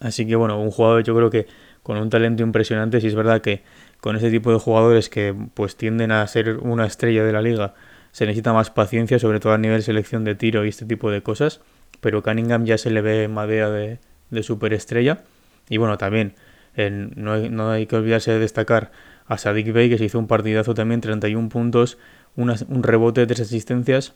Así 0.00 0.26
que 0.26 0.36
bueno, 0.36 0.60
un 0.60 0.70
jugador 0.70 1.02
yo 1.02 1.16
creo 1.16 1.30
que 1.30 1.46
con 1.82 1.96
un 1.98 2.10
talento 2.10 2.42
impresionante. 2.42 3.00
Si 3.00 3.08
es 3.08 3.14
verdad 3.14 3.40
que 3.40 3.62
con 4.00 4.16
ese 4.16 4.30
tipo 4.30 4.52
de 4.52 4.58
jugadores 4.58 5.08
que 5.08 5.34
pues 5.54 5.76
tienden 5.76 6.12
a 6.12 6.26
ser 6.26 6.58
una 6.58 6.86
estrella 6.86 7.24
de 7.24 7.32
la 7.32 7.42
liga, 7.42 7.74
se 8.14 8.26
necesita 8.26 8.52
más 8.52 8.70
paciencia, 8.70 9.18
sobre 9.18 9.40
todo 9.40 9.54
a 9.54 9.58
nivel 9.58 9.82
selección 9.82 10.22
de 10.22 10.36
tiro 10.36 10.64
y 10.64 10.68
este 10.68 10.86
tipo 10.86 11.10
de 11.10 11.20
cosas. 11.20 11.60
Pero 12.00 12.22
Cunningham 12.22 12.64
ya 12.64 12.78
se 12.78 12.90
le 12.90 13.00
ve 13.00 13.26
madera 13.26 13.70
de, 13.70 13.98
de 14.30 14.42
superestrella. 14.44 15.24
Y 15.68 15.78
bueno, 15.78 15.98
también 15.98 16.34
no, 16.76 17.70
hay, 17.72 17.86
que 17.86 17.96
olvidarse 17.96 18.30
de 18.30 18.38
destacar 18.38 18.92
a 19.26 19.36
Sadik 19.36 19.72
Bey, 19.72 19.90
que 19.90 19.98
se 19.98 20.04
hizo 20.04 20.20
un 20.20 20.28
partidazo 20.28 20.74
también, 20.74 21.00
31 21.00 21.48
puntos, 21.48 21.98
un 22.36 22.82
rebote, 22.84 23.26
tres 23.26 23.40
asistencias, 23.40 24.14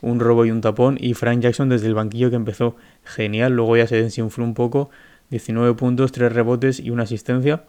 un 0.00 0.20
robo 0.20 0.44
y 0.44 0.52
un 0.52 0.60
tapón. 0.60 0.96
Y 1.00 1.14
Frank 1.14 1.40
Jackson 1.40 1.68
desde 1.68 1.88
el 1.88 1.94
banquillo 1.94 2.30
que 2.30 2.36
empezó 2.36 2.76
genial, 3.02 3.54
luego 3.56 3.76
ya 3.76 3.88
se 3.88 4.00
desinfló 4.00 4.44
un 4.44 4.54
poco, 4.54 4.90
19 5.30 5.74
puntos, 5.74 6.12
tres 6.12 6.32
rebotes 6.32 6.78
y 6.78 6.90
una 6.90 7.02
asistencia. 7.02 7.64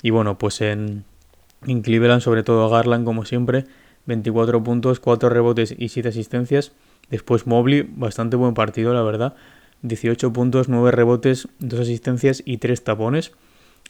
Y 0.00 0.10
bueno, 0.10 0.38
pues 0.38 0.60
en, 0.60 1.02
en 1.66 1.82
Cleveland, 1.82 2.20
sobre 2.20 2.44
todo 2.44 2.70
Garland, 2.70 3.04
como 3.04 3.24
siempre, 3.24 3.64
24 4.06 4.62
puntos, 4.62 5.00
4 5.00 5.28
rebotes 5.28 5.74
y 5.76 5.88
7 5.88 6.08
asistencias. 6.08 6.72
Después 7.10 7.46
Mobley, 7.46 7.82
bastante 7.82 8.36
buen 8.36 8.54
partido, 8.54 8.94
la 8.94 9.02
verdad. 9.02 9.34
18 9.82 10.32
puntos, 10.32 10.68
9 10.68 10.90
rebotes, 10.90 11.48
2 11.58 11.80
asistencias 11.80 12.42
y 12.44 12.58
3 12.58 12.84
tapones. 12.84 13.32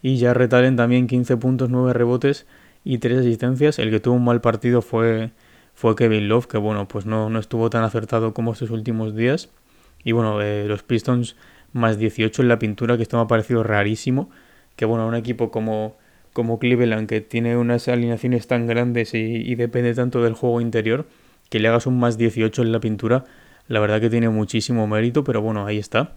Y 0.02 0.16
ya 0.16 0.34
retalen 0.34 0.76
también 0.76 1.06
15 1.06 1.36
puntos, 1.36 1.70
9 1.70 1.92
rebotes 1.92 2.46
y 2.84 2.98
3 2.98 3.18
asistencias. 3.18 3.78
El 3.78 3.90
que 3.90 4.00
tuvo 4.00 4.14
un 4.14 4.24
mal 4.24 4.40
partido 4.40 4.82
fue, 4.82 5.30
fue 5.74 5.96
Kevin 5.96 6.28
Love, 6.28 6.46
que 6.46 6.58
bueno, 6.58 6.88
pues 6.88 7.06
no, 7.06 7.30
no 7.30 7.38
estuvo 7.38 7.70
tan 7.70 7.84
acertado 7.84 8.34
como 8.34 8.52
estos 8.52 8.70
últimos 8.70 9.14
días. 9.14 9.50
Y 10.02 10.12
bueno, 10.12 10.42
eh, 10.42 10.66
los 10.66 10.82
Pistons 10.82 11.36
más 11.72 11.98
18 11.98 12.42
en 12.42 12.48
la 12.48 12.58
pintura, 12.58 12.96
que 12.96 13.02
esto 13.02 13.16
me 13.16 13.22
ha 13.24 13.26
parecido 13.26 13.62
rarísimo. 13.62 14.30
Que 14.76 14.84
bueno, 14.84 15.06
un 15.06 15.14
equipo 15.14 15.50
como, 15.50 15.96
como 16.34 16.58
Cleveland, 16.58 17.08
que 17.08 17.22
tiene 17.22 17.56
unas 17.56 17.88
alineaciones 17.88 18.46
tan 18.46 18.66
grandes 18.66 19.14
y, 19.14 19.54
depende 19.54 19.94
tanto 19.94 20.22
del 20.22 20.34
juego 20.34 20.60
interior, 20.60 21.06
que 21.48 21.60
le 21.60 21.68
hagas 21.68 21.86
un 21.86 21.98
más 21.98 22.18
18 22.18 22.60
en 22.60 22.72
la 22.72 22.80
pintura, 22.80 23.24
la 23.68 23.80
verdad 23.80 24.00
que 24.00 24.10
tiene 24.10 24.28
muchísimo 24.28 24.86
mérito, 24.86 25.24
pero 25.24 25.40
bueno, 25.40 25.64
ahí 25.64 25.78
está. 25.78 26.12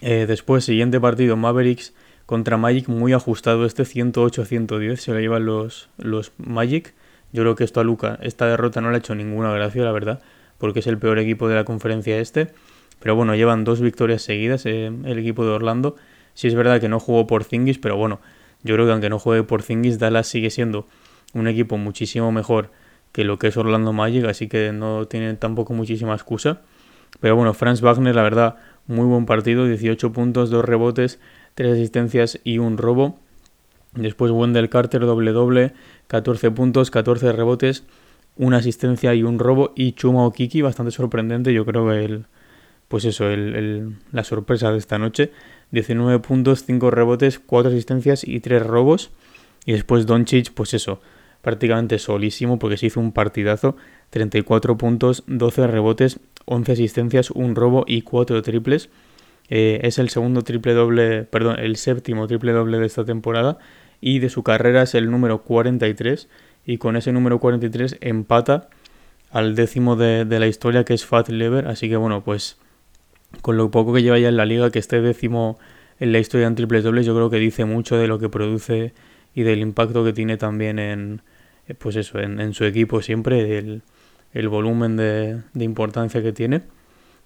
Eh, 0.00 0.24
después, 0.26 0.64
siguiente 0.64 0.98
partido, 0.98 1.36
Mavericks 1.36 1.94
contra 2.24 2.56
Magic 2.56 2.88
muy 2.88 3.12
ajustado 3.12 3.66
este 3.66 3.84
108-110 3.84 4.96
se 4.96 5.12
lo 5.12 5.20
llevan 5.20 5.46
los, 5.46 5.90
los 5.98 6.32
Magic. 6.38 6.94
Yo 7.32 7.42
creo 7.42 7.54
que 7.56 7.64
esto 7.64 7.80
a 7.80 7.84
Luca, 7.84 8.18
esta 8.22 8.46
derrota 8.46 8.80
no 8.80 8.90
le 8.90 8.96
ha 8.96 8.98
hecho 8.98 9.14
ninguna 9.14 9.52
gracia, 9.52 9.84
la 9.84 9.92
verdad, 9.92 10.22
porque 10.58 10.80
es 10.80 10.86
el 10.86 10.98
peor 10.98 11.18
equipo 11.18 11.46
de 11.48 11.56
la 11.56 11.64
conferencia 11.64 12.18
este. 12.18 12.48
Pero 13.00 13.14
bueno, 13.14 13.34
llevan 13.34 13.64
dos 13.64 13.82
victorias 13.82 14.22
seguidas 14.22 14.64
eh, 14.64 14.86
el 14.86 15.18
equipo 15.18 15.44
de 15.44 15.50
Orlando. 15.50 15.96
Sí 16.32 16.48
es 16.48 16.54
verdad 16.54 16.80
que 16.80 16.88
no 16.88 16.98
jugó 16.98 17.26
por 17.26 17.44
Zingis, 17.44 17.78
pero 17.78 17.96
bueno, 17.96 18.20
yo 18.66 18.74
creo 18.74 18.86
que 18.86 18.92
aunque 18.92 19.08
no 19.08 19.18
juegue 19.18 19.42
por 19.42 19.62
Zingis, 19.62 19.98
Dallas 19.98 20.26
sigue 20.26 20.50
siendo 20.50 20.86
un 21.32 21.48
equipo 21.48 21.78
muchísimo 21.78 22.32
mejor 22.32 22.70
que 23.12 23.24
lo 23.24 23.38
que 23.38 23.46
es 23.46 23.56
Orlando 23.56 23.94
Magic, 23.94 24.26
así 24.26 24.46
que 24.46 24.72
no 24.72 25.06
tiene 25.06 25.32
tampoco 25.34 25.72
muchísima 25.72 26.12
excusa. 26.12 26.60
Pero 27.20 27.34
bueno, 27.34 27.54
Franz 27.54 27.80
Wagner, 27.80 28.14
la 28.14 28.22
verdad, 28.22 28.56
muy 28.86 29.06
buen 29.06 29.24
partido, 29.24 29.66
18 29.66 30.12
puntos, 30.12 30.50
2 30.50 30.64
rebotes, 30.64 31.18
3 31.54 31.72
asistencias 31.72 32.38
y 32.44 32.58
un 32.58 32.76
robo. 32.76 33.18
Después 33.94 34.30
Wendell 34.30 34.68
Carter 34.68 35.00
doble 35.00 35.32
doble, 35.32 35.72
14 36.08 36.50
puntos, 36.50 36.90
14 36.90 37.32
rebotes, 37.32 37.84
una 38.36 38.58
asistencia 38.58 39.14
y 39.14 39.22
un 39.22 39.38
robo. 39.38 39.72
Y 39.74 39.92
Chuma 39.92 40.26
Okiki, 40.26 40.60
bastante 40.60 40.92
sorprendente, 40.92 41.54
yo 41.54 41.64
creo 41.64 41.88
que 41.88 42.04
el, 42.04 42.26
pues 42.88 43.06
eso, 43.06 43.30
el, 43.30 43.96
la 44.12 44.24
sorpresa 44.24 44.70
de 44.70 44.78
esta 44.78 44.98
noche. 44.98 45.32
19 45.70 46.20
puntos, 46.20 46.64
5 46.64 46.90
rebotes, 46.90 47.38
4 47.38 47.70
asistencias 47.70 48.26
y 48.26 48.40
3 48.40 48.64
robos. 48.64 49.10
Y 49.64 49.72
después 49.72 50.06
Doncic, 50.06 50.52
pues 50.52 50.74
eso, 50.74 51.00
prácticamente 51.42 51.98
solísimo 51.98 52.58
porque 52.58 52.76
se 52.76 52.86
hizo 52.86 53.00
un 53.00 53.12
partidazo. 53.12 53.76
34 54.10 54.78
puntos, 54.78 55.24
12 55.26 55.66
rebotes, 55.66 56.20
11 56.44 56.72
asistencias, 56.72 57.30
un 57.30 57.54
robo 57.54 57.84
y 57.86 58.02
4 58.02 58.42
triples. 58.42 58.88
Eh, 59.48 59.80
es 59.82 59.98
el 59.98 60.08
segundo 60.08 60.42
triple 60.42 60.74
doble, 60.74 61.24
perdón, 61.24 61.58
el 61.58 61.76
séptimo 61.76 62.26
triple 62.26 62.52
doble 62.52 62.78
de 62.78 62.86
esta 62.86 63.04
temporada 63.04 63.58
y 64.00 64.18
de 64.18 64.28
su 64.28 64.42
carrera 64.42 64.82
es 64.82 64.94
el 64.94 65.10
número 65.10 65.42
43 65.42 66.28
y 66.66 66.78
con 66.78 66.96
ese 66.96 67.12
número 67.12 67.38
43 67.38 67.98
empata 68.00 68.68
al 69.30 69.54
décimo 69.54 69.96
de, 69.96 70.24
la 70.24 70.46
historia 70.46 70.84
que 70.84 70.94
es 70.94 71.04
Fat 71.04 71.28
Lever, 71.28 71.68
así 71.68 71.88
que 71.88 71.96
bueno, 71.96 72.22
pues 72.22 72.58
con 73.42 73.56
lo 73.56 73.70
poco 73.70 73.92
que 73.92 74.02
lleva 74.02 74.18
ya 74.18 74.28
en 74.28 74.36
la 74.36 74.44
liga 74.44 74.70
que 74.70 74.78
esté 74.78 75.00
décimo 75.00 75.58
en 75.98 76.12
la 76.12 76.18
historia 76.18 76.46
en 76.46 76.54
triples 76.54 76.84
dobles 76.84 77.06
yo 77.06 77.14
creo 77.14 77.30
que 77.30 77.38
dice 77.38 77.64
mucho 77.64 77.96
de 77.96 78.06
lo 78.06 78.18
que 78.18 78.28
produce 78.28 78.92
y 79.34 79.42
del 79.42 79.60
impacto 79.60 80.04
que 80.04 80.12
tiene 80.12 80.36
también 80.36 80.78
en 80.78 81.22
eh, 81.68 81.74
pues 81.74 81.96
eso, 81.96 82.18
en, 82.20 82.54
su 82.54 82.64
equipo 82.64 83.02
siempre, 83.02 83.58
el, 83.58 83.82
el 84.32 84.48
volumen 84.48 84.96
de, 84.96 85.42
importancia 85.54 86.22
que 86.22 86.32
tiene. 86.32 86.62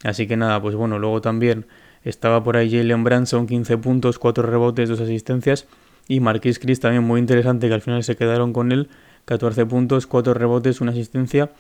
Así 0.04 0.26
que 0.26 0.36
nada, 0.36 0.60
pues 0.62 0.74
bueno, 0.74 0.98
luego 0.98 1.20
también 1.20 1.66
estaba 2.04 2.42
por 2.42 2.56
ahí 2.56 2.70
Jalen 2.70 3.04
Branson, 3.04 3.46
15 3.46 3.78
puntos, 3.78 4.18
4 4.18 4.44
rebotes, 4.44 4.88
2 4.88 5.00
asistencias. 5.00 5.66
Y 6.08 6.20
Marquis 6.20 6.58
Chris 6.58 6.80
también 6.80 7.04
muy 7.04 7.20
interesante, 7.20 7.68
que 7.68 7.74
al 7.74 7.82
final 7.82 8.02
se 8.02 8.16
quedaron 8.16 8.52
con 8.52 8.72
él. 8.72 8.88
14 9.26 9.66
puntos, 9.66 10.06
4 10.06 10.34
rebotes, 10.34 10.80
una 10.80 10.92
asistencia, 10.92 11.50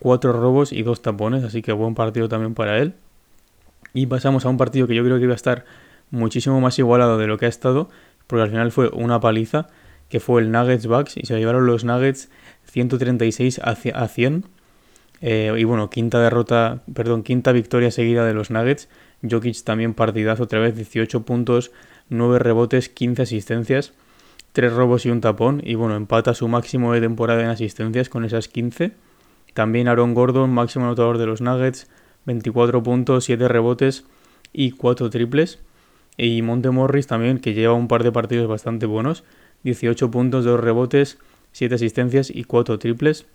4 0.00 0.32
robos 0.32 0.72
y 0.72 0.82
2 0.82 1.00
tapones, 1.00 1.44
así 1.44 1.62
que 1.62 1.72
buen 1.72 1.94
partido 1.94 2.28
también 2.28 2.54
para 2.54 2.78
él. 2.78 2.94
Y 3.94 4.06
pasamos 4.06 4.44
a 4.44 4.50
un 4.50 4.58
partido 4.58 4.86
que 4.86 4.94
yo 4.94 5.04
creo 5.04 5.16
que 5.16 5.24
iba 5.24 5.32
a 5.32 5.36
estar 5.36 5.64
muchísimo 6.10 6.60
más 6.60 6.78
igualado 6.78 7.16
de 7.16 7.26
lo 7.26 7.38
que 7.38 7.46
ha 7.46 7.48
estado, 7.48 7.88
porque 8.26 8.42
al 8.42 8.50
final 8.50 8.72
fue 8.72 8.88
una 8.88 9.20
paliza, 9.20 9.68
que 10.08 10.20
fue 10.20 10.42
el 10.42 10.50
Nuggets 10.50 10.86
Bucks, 10.86 11.16
y 11.16 11.26
se 11.26 11.38
llevaron 11.38 11.66
los 11.66 11.84
Nuggets 11.84 12.28
136 12.64 13.60
a 13.62 13.74
100. 13.74 14.44
Eh, 15.20 15.54
y 15.56 15.64
bueno, 15.64 15.90
quinta 15.90 16.20
derrota, 16.20 16.82
perdón, 16.92 17.22
quinta 17.22 17.52
victoria 17.52 17.90
seguida 17.90 18.26
de 18.26 18.34
los 18.34 18.50
Nuggets. 18.50 18.88
Jokic 19.28 19.62
también 19.64 19.94
partidazo 19.94 20.42
otra 20.42 20.58
vez, 20.58 20.76
18 20.76 21.22
puntos, 21.22 21.70
9 22.10 22.38
rebotes, 22.38 22.88
15 22.88 23.22
asistencias, 23.22 23.94
3 24.52 24.72
robos 24.72 25.06
y 25.06 25.10
un 25.10 25.20
tapón. 25.20 25.62
Y 25.64 25.76
bueno, 25.76 25.96
empata 25.96 26.34
su 26.34 26.48
máximo 26.48 26.92
de 26.92 27.00
temporada 27.00 27.42
en 27.42 27.48
asistencias 27.48 28.08
con 28.08 28.24
esas 28.24 28.48
15. 28.48 28.92
También 29.54 29.88
Aaron 29.88 30.14
Gordon, 30.14 30.50
máximo 30.50 30.84
anotador 30.84 31.16
de 31.18 31.26
los 31.26 31.40
Nuggets, 31.40 31.88
24 32.26 32.82
puntos, 32.82 33.24
7 33.24 33.48
rebotes 33.48 34.04
y 34.52 34.72
4 34.72 35.10
triples. 35.10 35.58
Y 36.16 36.42
Monte 36.42 36.70
Morris 36.70 37.06
también, 37.06 37.38
que 37.38 37.54
lleva 37.54 37.74
un 37.74 37.88
par 37.88 38.04
de 38.04 38.12
partidos 38.12 38.48
bastante 38.48 38.86
buenos, 38.86 39.24
18 39.64 40.10
puntos, 40.10 40.44
2 40.44 40.60
rebotes, 40.60 41.18
7 41.52 41.74
asistencias 41.74 42.30
y 42.30 42.44
4 42.44 42.78
triples. 42.78 43.26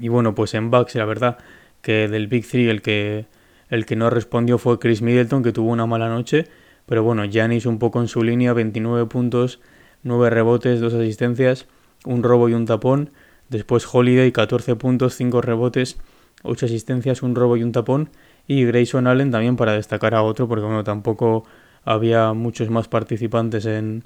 Y 0.00 0.08
bueno, 0.08 0.34
pues 0.34 0.54
en 0.54 0.70
Bucks, 0.70 0.94
la 0.94 1.04
verdad 1.04 1.38
que 1.82 2.08
del 2.08 2.26
Big 2.26 2.46
Three 2.46 2.68
el 2.68 2.82
que, 2.82 3.26
el 3.68 3.86
que 3.86 3.96
no 3.96 4.10
respondió 4.10 4.58
fue 4.58 4.78
Chris 4.78 5.02
Middleton, 5.02 5.42
que 5.42 5.52
tuvo 5.52 5.70
una 5.70 5.86
mala 5.86 6.08
noche. 6.08 6.46
Pero 6.86 7.02
bueno, 7.02 7.24
Janis 7.30 7.66
un 7.66 7.78
poco 7.78 8.00
en 8.00 8.08
su 8.08 8.22
línea, 8.22 8.52
29 8.54 9.06
puntos, 9.06 9.60
9 10.04 10.30
rebotes, 10.30 10.80
2 10.80 10.94
asistencias, 10.94 11.66
un 12.04 12.22
robo 12.22 12.48
y 12.48 12.54
un 12.54 12.64
tapón. 12.64 13.10
Después 13.50 13.86
Holiday, 13.90 14.32
14 14.32 14.76
puntos, 14.76 15.14
5 15.14 15.42
rebotes, 15.42 15.98
8 16.42 16.66
asistencias, 16.66 17.22
un 17.22 17.34
robo 17.34 17.56
y 17.56 17.62
un 17.62 17.72
tapón. 17.72 18.10
Y 18.46 18.64
Grayson 18.64 19.06
Allen 19.06 19.30
también 19.30 19.56
para 19.56 19.72
destacar 19.72 20.14
a 20.14 20.22
otro, 20.22 20.48
porque 20.48 20.64
bueno, 20.64 20.84
tampoco 20.84 21.44
había 21.84 22.32
muchos 22.32 22.70
más 22.70 22.88
participantes 22.88 23.66
en, 23.66 24.04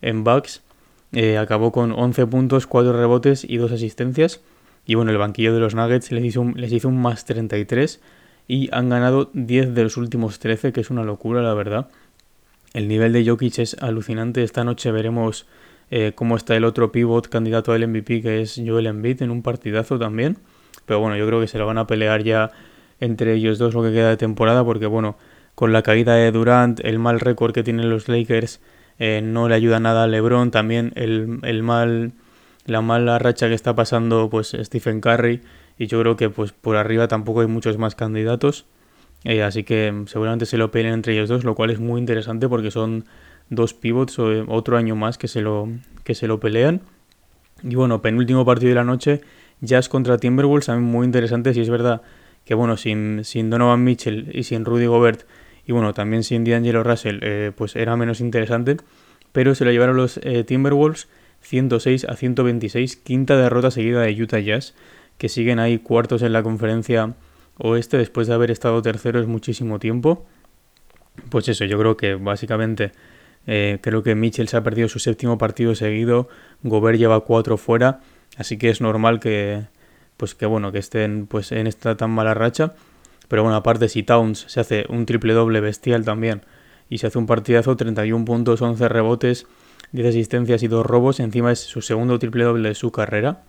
en 0.00 0.24
Bucks. 0.24 0.62
Eh, 1.12 1.36
acabó 1.36 1.72
con 1.72 1.92
11 1.92 2.26
puntos, 2.26 2.66
4 2.66 2.92
rebotes 2.92 3.44
y 3.48 3.58
2 3.58 3.72
asistencias. 3.72 4.40
Y 4.86 4.94
bueno, 4.94 5.10
el 5.10 5.18
banquillo 5.18 5.54
de 5.54 5.60
los 5.60 5.74
Nuggets 5.74 6.10
les 6.10 6.24
hizo 6.24 6.40
un, 6.40 6.54
les 6.56 6.72
hizo 6.72 6.88
un 6.88 7.00
más 7.00 7.24
33 7.24 8.00
y 8.48 8.68
han 8.72 8.88
ganado 8.88 9.30
10 9.32 9.74
de 9.74 9.82
los 9.84 9.96
últimos 9.96 10.38
13, 10.38 10.72
que 10.72 10.80
es 10.80 10.90
una 10.90 11.04
locura, 11.04 11.42
la 11.42 11.54
verdad. 11.54 11.88
El 12.74 12.88
nivel 12.88 13.12
de 13.12 13.24
Jokic 13.24 13.58
es 13.58 13.76
alucinante. 13.80 14.42
Esta 14.42 14.64
noche 14.64 14.90
veremos 14.90 15.46
eh, 15.90 16.12
cómo 16.14 16.36
está 16.36 16.56
el 16.56 16.64
otro 16.64 16.90
pivot 16.90 17.28
candidato 17.28 17.72
al 17.72 17.86
MVP, 17.86 18.22
que 18.22 18.40
es 18.40 18.60
Joel 18.64 18.86
Embiid, 18.86 19.22
en 19.22 19.30
un 19.30 19.42
partidazo 19.42 19.98
también. 19.98 20.38
Pero 20.86 21.00
bueno, 21.00 21.16
yo 21.16 21.26
creo 21.26 21.40
que 21.40 21.48
se 21.48 21.58
lo 21.58 21.66
van 21.66 21.78
a 21.78 21.86
pelear 21.86 22.22
ya 22.22 22.50
entre 23.00 23.34
ellos 23.34 23.58
dos 23.58 23.74
lo 23.74 23.82
que 23.82 23.92
queda 23.92 24.10
de 24.10 24.16
temporada, 24.16 24.64
porque 24.64 24.86
bueno, 24.86 25.16
con 25.54 25.72
la 25.72 25.82
caída 25.82 26.14
de 26.14 26.30
Durant, 26.32 26.80
el 26.84 26.98
mal 26.98 27.20
récord 27.20 27.52
que 27.52 27.62
tienen 27.62 27.90
los 27.90 28.08
Lakers, 28.08 28.60
eh, 28.98 29.20
no 29.22 29.48
le 29.48 29.54
ayuda 29.54 29.80
nada 29.80 30.04
a 30.04 30.06
LeBron, 30.06 30.50
también 30.50 30.92
el, 30.94 31.40
el 31.42 31.62
mal 31.62 32.12
la 32.66 32.80
mala 32.80 33.18
racha 33.18 33.48
que 33.48 33.54
está 33.54 33.74
pasando 33.74 34.30
pues 34.30 34.56
Stephen 34.58 35.00
Curry. 35.00 35.40
Y 35.78 35.86
yo 35.86 36.00
creo 36.00 36.16
que 36.16 36.30
pues 36.30 36.52
por 36.52 36.76
arriba 36.76 37.08
tampoco 37.08 37.40
hay 37.40 37.46
muchos 37.46 37.78
más 37.78 37.94
candidatos. 37.94 38.66
Eh, 39.24 39.42
así 39.42 39.64
que 39.64 40.04
seguramente 40.06 40.46
se 40.46 40.56
lo 40.56 40.70
peleen 40.70 40.94
entre 40.94 41.14
ellos 41.14 41.28
dos 41.28 41.44
lo 41.44 41.54
cual 41.54 41.70
es 41.70 41.78
muy 41.78 42.00
interesante 42.00 42.48
porque 42.48 42.72
son 42.72 43.04
dos 43.50 43.72
pivots 43.72 44.18
o 44.18 44.32
eh, 44.32 44.44
otro 44.48 44.76
año 44.76 44.96
más 44.96 45.16
que 45.16 45.28
se 45.28 45.42
lo 45.42 45.68
que 46.04 46.14
se 46.14 46.26
lo 46.26 46.40
pelean. 46.40 46.80
Y 47.62 47.76
bueno 47.76 48.02
penúltimo 48.02 48.44
partido 48.44 48.70
de 48.70 48.74
la 48.74 48.84
noche 48.84 49.20
Jazz 49.62 49.88
contra 49.88 50.18
Timberwolves 50.18 50.66
también 50.66 50.90
muy 50.90 51.06
interesante 51.06 51.54
si 51.54 51.62
es 51.62 51.70
verdad 51.70 52.02
que 52.44 52.54
bueno 52.54 52.76
sin, 52.76 53.24
sin 53.24 53.48
Donovan 53.48 53.82
Mitchell 53.82 54.30
y 54.34 54.42
sin 54.42 54.66
Rudy 54.66 54.84
Gobert 54.86 55.26
y 55.66 55.72
bueno 55.72 55.94
también 55.94 56.24
sin 56.24 56.44
D'Angelo 56.44 56.84
Russell 56.84 57.20
eh, 57.22 57.52
pues 57.56 57.74
era 57.74 57.96
menos 57.96 58.20
interesante 58.20 58.76
pero 59.32 59.54
se 59.54 59.64
lo 59.64 59.70
llevaron 59.70 59.96
los 59.96 60.20
Timberwolves 60.46 61.08
106 61.42 62.06
a 62.08 62.16
126, 62.16 62.96
quinta 62.96 63.36
derrota 63.36 63.70
seguida 63.70 64.02
de 64.02 64.22
Utah 64.22 64.38
Jazz, 64.38 64.74
que 65.18 65.28
siguen 65.28 65.58
ahí 65.58 65.78
cuartos 65.78 66.22
en 66.22 66.32
la 66.32 66.42
conferencia 66.42 67.14
oeste 67.58 67.98
después 67.98 68.28
de 68.28 68.34
haber 68.34 68.50
estado 68.50 68.80
terceros 68.80 69.26
muchísimo 69.26 69.78
tiempo. 69.78 70.24
Pues 71.28 71.48
eso, 71.48 71.64
yo 71.64 71.78
creo 71.78 71.96
que 71.96 72.14
básicamente 72.14 72.92
eh, 73.46 73.78
creo 73.82 74.02
que 74.02 74.14
Mitchell 74.14 74.48
se 74.48 74.56
ha 74.56 74.62
perdido 74.62 74.88
su 74.88 74.98
séptimo 74.98 75.36
partido 75.36 75.74
seguido, 75.74 76.28
Gobert 76.62 76.98
lleva 76.98 77.20
cuatro 77.20 77.56
fuera, 77.56 78.00
así 78.36 78.58
que 78.58 78.70
es 78.70 78.80
normal 78.80 79.20
que 79.20 79.62
pues 80.16 80.34
que 80.34 80.46
bueno 80.46 80.72
que 80.72 80.78
estén 80.78 81.26
pues 81.26 81.52
en 81.52 81.66
esta 81.66 81.96
tan 81.96 82.10
mala 82.10 82.34
racha. 82.34 82.74
Pero 83.28 83.42
bueno, 83.42 83.56
aparte 83.56 83.88
si 83.88 84.02
Towns 84.02 84.44
se 84.48 84.60
hace 84.60 84.84
un 84.88 85.06
triple 85.06 85.32
doble 85.32 85.60
bestial 85.60 86.04
también 86.04 86.42
y 86.90 86.98
se 86.98 87.06
hace 87.06 87.18
un 87.18 87.26
partidazo, 87.26 87.76
31 87.76 88.24
puntos, 88.24 88.60
11 88.60 88.88
rebotes, 88.88 89.46
10 89.92 90.08
asistencias 90.08 90.62
y 90.62 90.68
2 90.68 90.84
robos. 90.84 91.20
Encima 91.20 91.50
es 91.50 91.60
su 91.60 91.80
segundo 91.80 92.18
triple 92.18 92.44
doble 92.44 92.68
de 92.68 92.74
su 92.74 92.92
carrera. 92.92 93.42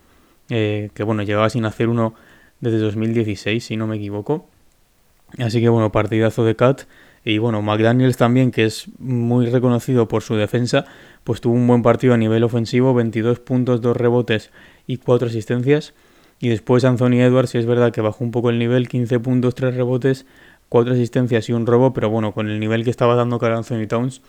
Eh, 0.49 0.89
que 0.93 1.03
bueno, 1.03 1.23
llevaba 1.23 1.49
sin 1.49 1.65
hacer 1.65 1.89
uno 1.89 2.15
desde 2.61 2.77
2016, 2.77 3.63
si 3.63 3.75
no 3.75 3.85
me 3.87 3.97
equivoco. 3.97 4.47
Así 5.39 5.59
que 5.59 5.69
bueno, 5.69 5.91
partidazo 5.91 6.45
de 6.45 6.55
Cat. 6.55 6.83
Y 7.25 7.37
bueno, 7.37 7.61
McDaniels 7.61 8.17
también, 8.17 8.51
que 8.51 8.65
es 8.65 8.87
muy 8.99 9.45
reconocido 9.47 10.07
por 10.07 10.23
su 10.23 10.35
defensa, 10.35 10.85
pues 11.23 11.39
tuvo 11.41 11.53
un 11.55 11.67
buen 11.67 11.81
partido 11.81 12.13
a 12.13 12.17
nivel 12.17 12.43
ofensivo, 12.43 12.93
22 12.93 13.39
puntos, 13.39 13.81
2 13.81 13.95
rebotes 13.95 14.51
y 14.87 14.97
4 14.97 15.27
asistencias. 15.27 15.93
Y 16.39 16.49
después 16.49 16.83
Anthony 16.83 17.21
Edwards, 17.21 17.51
si 17.51 17.57
es 17.57 17.65
verdad 17.65 17.91
que 17.91 18.01
bajó 18.01 18.23
un 18.23 18.31
poco 18.31 18.49
el 18.49 18.59
nivel, 18.59 18.89
15 18.89 19.19
puntos, 19.19 19.55
3 19.55 19.75
rebotes, 19.75 20.25
4 20.69 20.93
asistencias 20.93 21.47
y 21.49 21.53
un 21.53 21.65
robo, 21.65 21.93
pero 21.93 22.09
bueno, 22.09 22.33
con 22.33 22.49
el 22.49 22.59
nivel 22.59 22.83
que 22.83 22.89
estaba 22.89 23.15
dando 23.15 23.39
Carl 23.39 23.55
Anthony 23.55 23.87
Towns, 23.87 24.21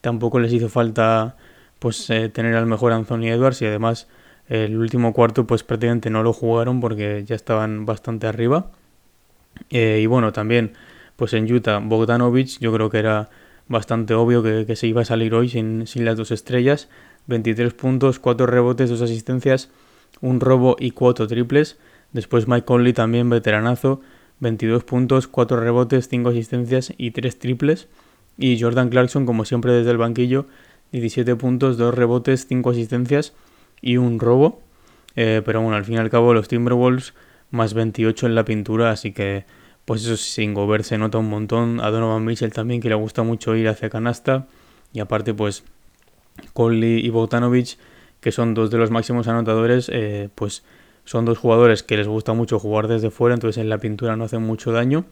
tampoco 0.00 0.40
les 0.40 0.52
hizo 0.52 0.68
falta 0.68 1.36
pues 1.78 2.10
eh, 2.10 2.28
tener 2.28 2.54
al 2.54 2.66
mejor 2.66 2.92
Anthony 2.92 3.26
Edwards 3.28 3.62
y 3.62 3.66
además 3.66 4.08
el 4.48 4.76
último 4.76 5.12
cuarto 5.12 5.46
pues 5.46 5.62
prácticamente 5.62 6.10
no 6.10 6.22
lo 6.22 6.32
jugaron 6.32 6.80
porque 6.80 7.24
ya 7.24 7.36
estaban 7.36 7.86
bastante 7.86 8.26
arriba. 8.26 8.70
Eh, 9.70 10.00
y 10.02 10.06
bueno, 10.06 10.32
también 10.32 10.72
pues 11.16 11.34
en 11.34 11.52
Utah 11.52 11.78
Bogdanovich 11.78 12.58
yo 12.60 12.72
creo 12.72 12.90
que 12.90 12.98
era 12.98 13.30
bastante 13.68 14.14
obvio 14.14 14.42
que, 14.42 14.74
se 14.74 14.86
iba 14.86 15.02
a 15.02 15.04
salir 15.04 15.34
hoy 15.34 15.48
sin, 15.48 15.86
sin, 15.86 16.04
las 16.04 16.16
dos 16.16 16.30
estrellas. 16.30 16.88
23 17.26 17.72
puntos, 17.74 18.18
4 18.18 18.46
rebotes, 18.46 18.90
2 18.90 19.02
asistencias, 19.02 19.70
un 20.20 20.40
robo 20.40 20.76
y 20.78 20.90
4 20.92 21.26
triples. 21.26 21.78
Después 22.12 22.48
Mike 22.48 22.64
Conley 22.64 22.92
también 22.92 23.30
veteranazo, 23.30 24.00
22 24.40 24.84
puntos, 24.84 25.28
4 25.28 25.60
rebotes, 25.60 26.08
5 26.08 26.28
asistencias 26.30 26.92
y 26.96 27.12
3 27.12 27.38
triples. 27.38 27.88
Y 28.36 28.60
Jordan 28.60 28.88
Clarkson 28.88 29.26
como 29.26 29.44
siempre 29.44 29.72
desde 29.72 29.90
el 29.90 29.98
banquillo 29.98 30.46
17 30.92 31.36
puntos, 31.36 31.78
2 31.78 31.94
rebotes, 31.94 32.46
5 32.48 32.70
asistencias 32.70 33.34
y 33.80 33.96
un 33.96 34.18
robo. 34.18 34.60
Eh, 35.16 35.42
pero 35.44 35.60
bueno, 35.60 35.76
al 35.76 35.84
fin 35.84 35.96
y 35.96 35.98
al 35.98 36.10
cabo 36.10 36.34
los 36.34 36.48
Timberwolves 36.48 37.14
más 37.50 37.74
28 37.74 38.26
en 38.26 38.34
la 38.34 38.44
pintura, 38.44 38.90
así 38.90 39.12
que 39.12 39.44
pues 39.84 40.04
eso 40.04 40.16
sin 40.16 40.54
Gobert 40.54 40.84
se 40.84 40.98
nota 40.98 41.18
un 41.18 41.28
montón. 41.28 41.80
A 41.80 41.90
Donovan 41.90 42.24
Mitchell 42.24 42.52
también 42.52 42.80
que 42.80 42.88
le 42.88 42.94
gusta 42.94 43.22
mucho 43.22 43.56
ir 43.56 43.68
hacia 43.68 43.90
canasta. 43.90 44.46
Y 44.92 45.00
aparte 45.00 45.34
pues 45.34 45.64
Conley 46.52 47.04
y 47.04 47.10
Bogdanovich, 47.10 47.78
que 48.20 48.32
son 48.32 48.54
dos 48.54 48.70
de 48.70 48.78
los 48.78 48.90
máximos 48.90 49.28
anotadores, 49.28 49.90
eh, 49.92 50.28
pues 50.34 50.62
son 51.04 51.24
dos 51.24 51.38
jugadores 51.38 51.82
que 51.82 51.96
les 51.96 52.06
gusta 52.06 52.32
mucho 52.32 52.58
jugar 52.58 52.88
desde 52.88 53.10
fuera, 53.10 53.34
entonces 53.34 53.60
en 53.60 53.68
la 53.68 53.78
pintura 53.78 54.16
no 54.16 54.24
hacen 54.24 54.42
mucho 54.42 54.72
daño. 54.72 55.04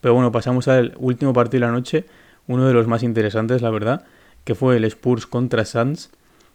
Pero 0.00 0.14
bueno, 0.14 0.32
pasamos 0.32 0.68
al 0.68 0.94
último 0.98 1.32
partido 1.32 1.60
de 1.60 1.66
la 1.66 1.72
noche, 1.72 2.04
uno 2.46 2.66
de 2.66 2.74
los 2.74 2.86
más 2.86 3.02
interesantes, 3.02 3.62
la 3.62 3.70
verdad 3.70 4.04
que 4.44 4.54
fue 4.54 4.76
el 4.76 4.84
Spurs 4.84 5.26
contra 5.26 5.64
Suns, 5.64 6.10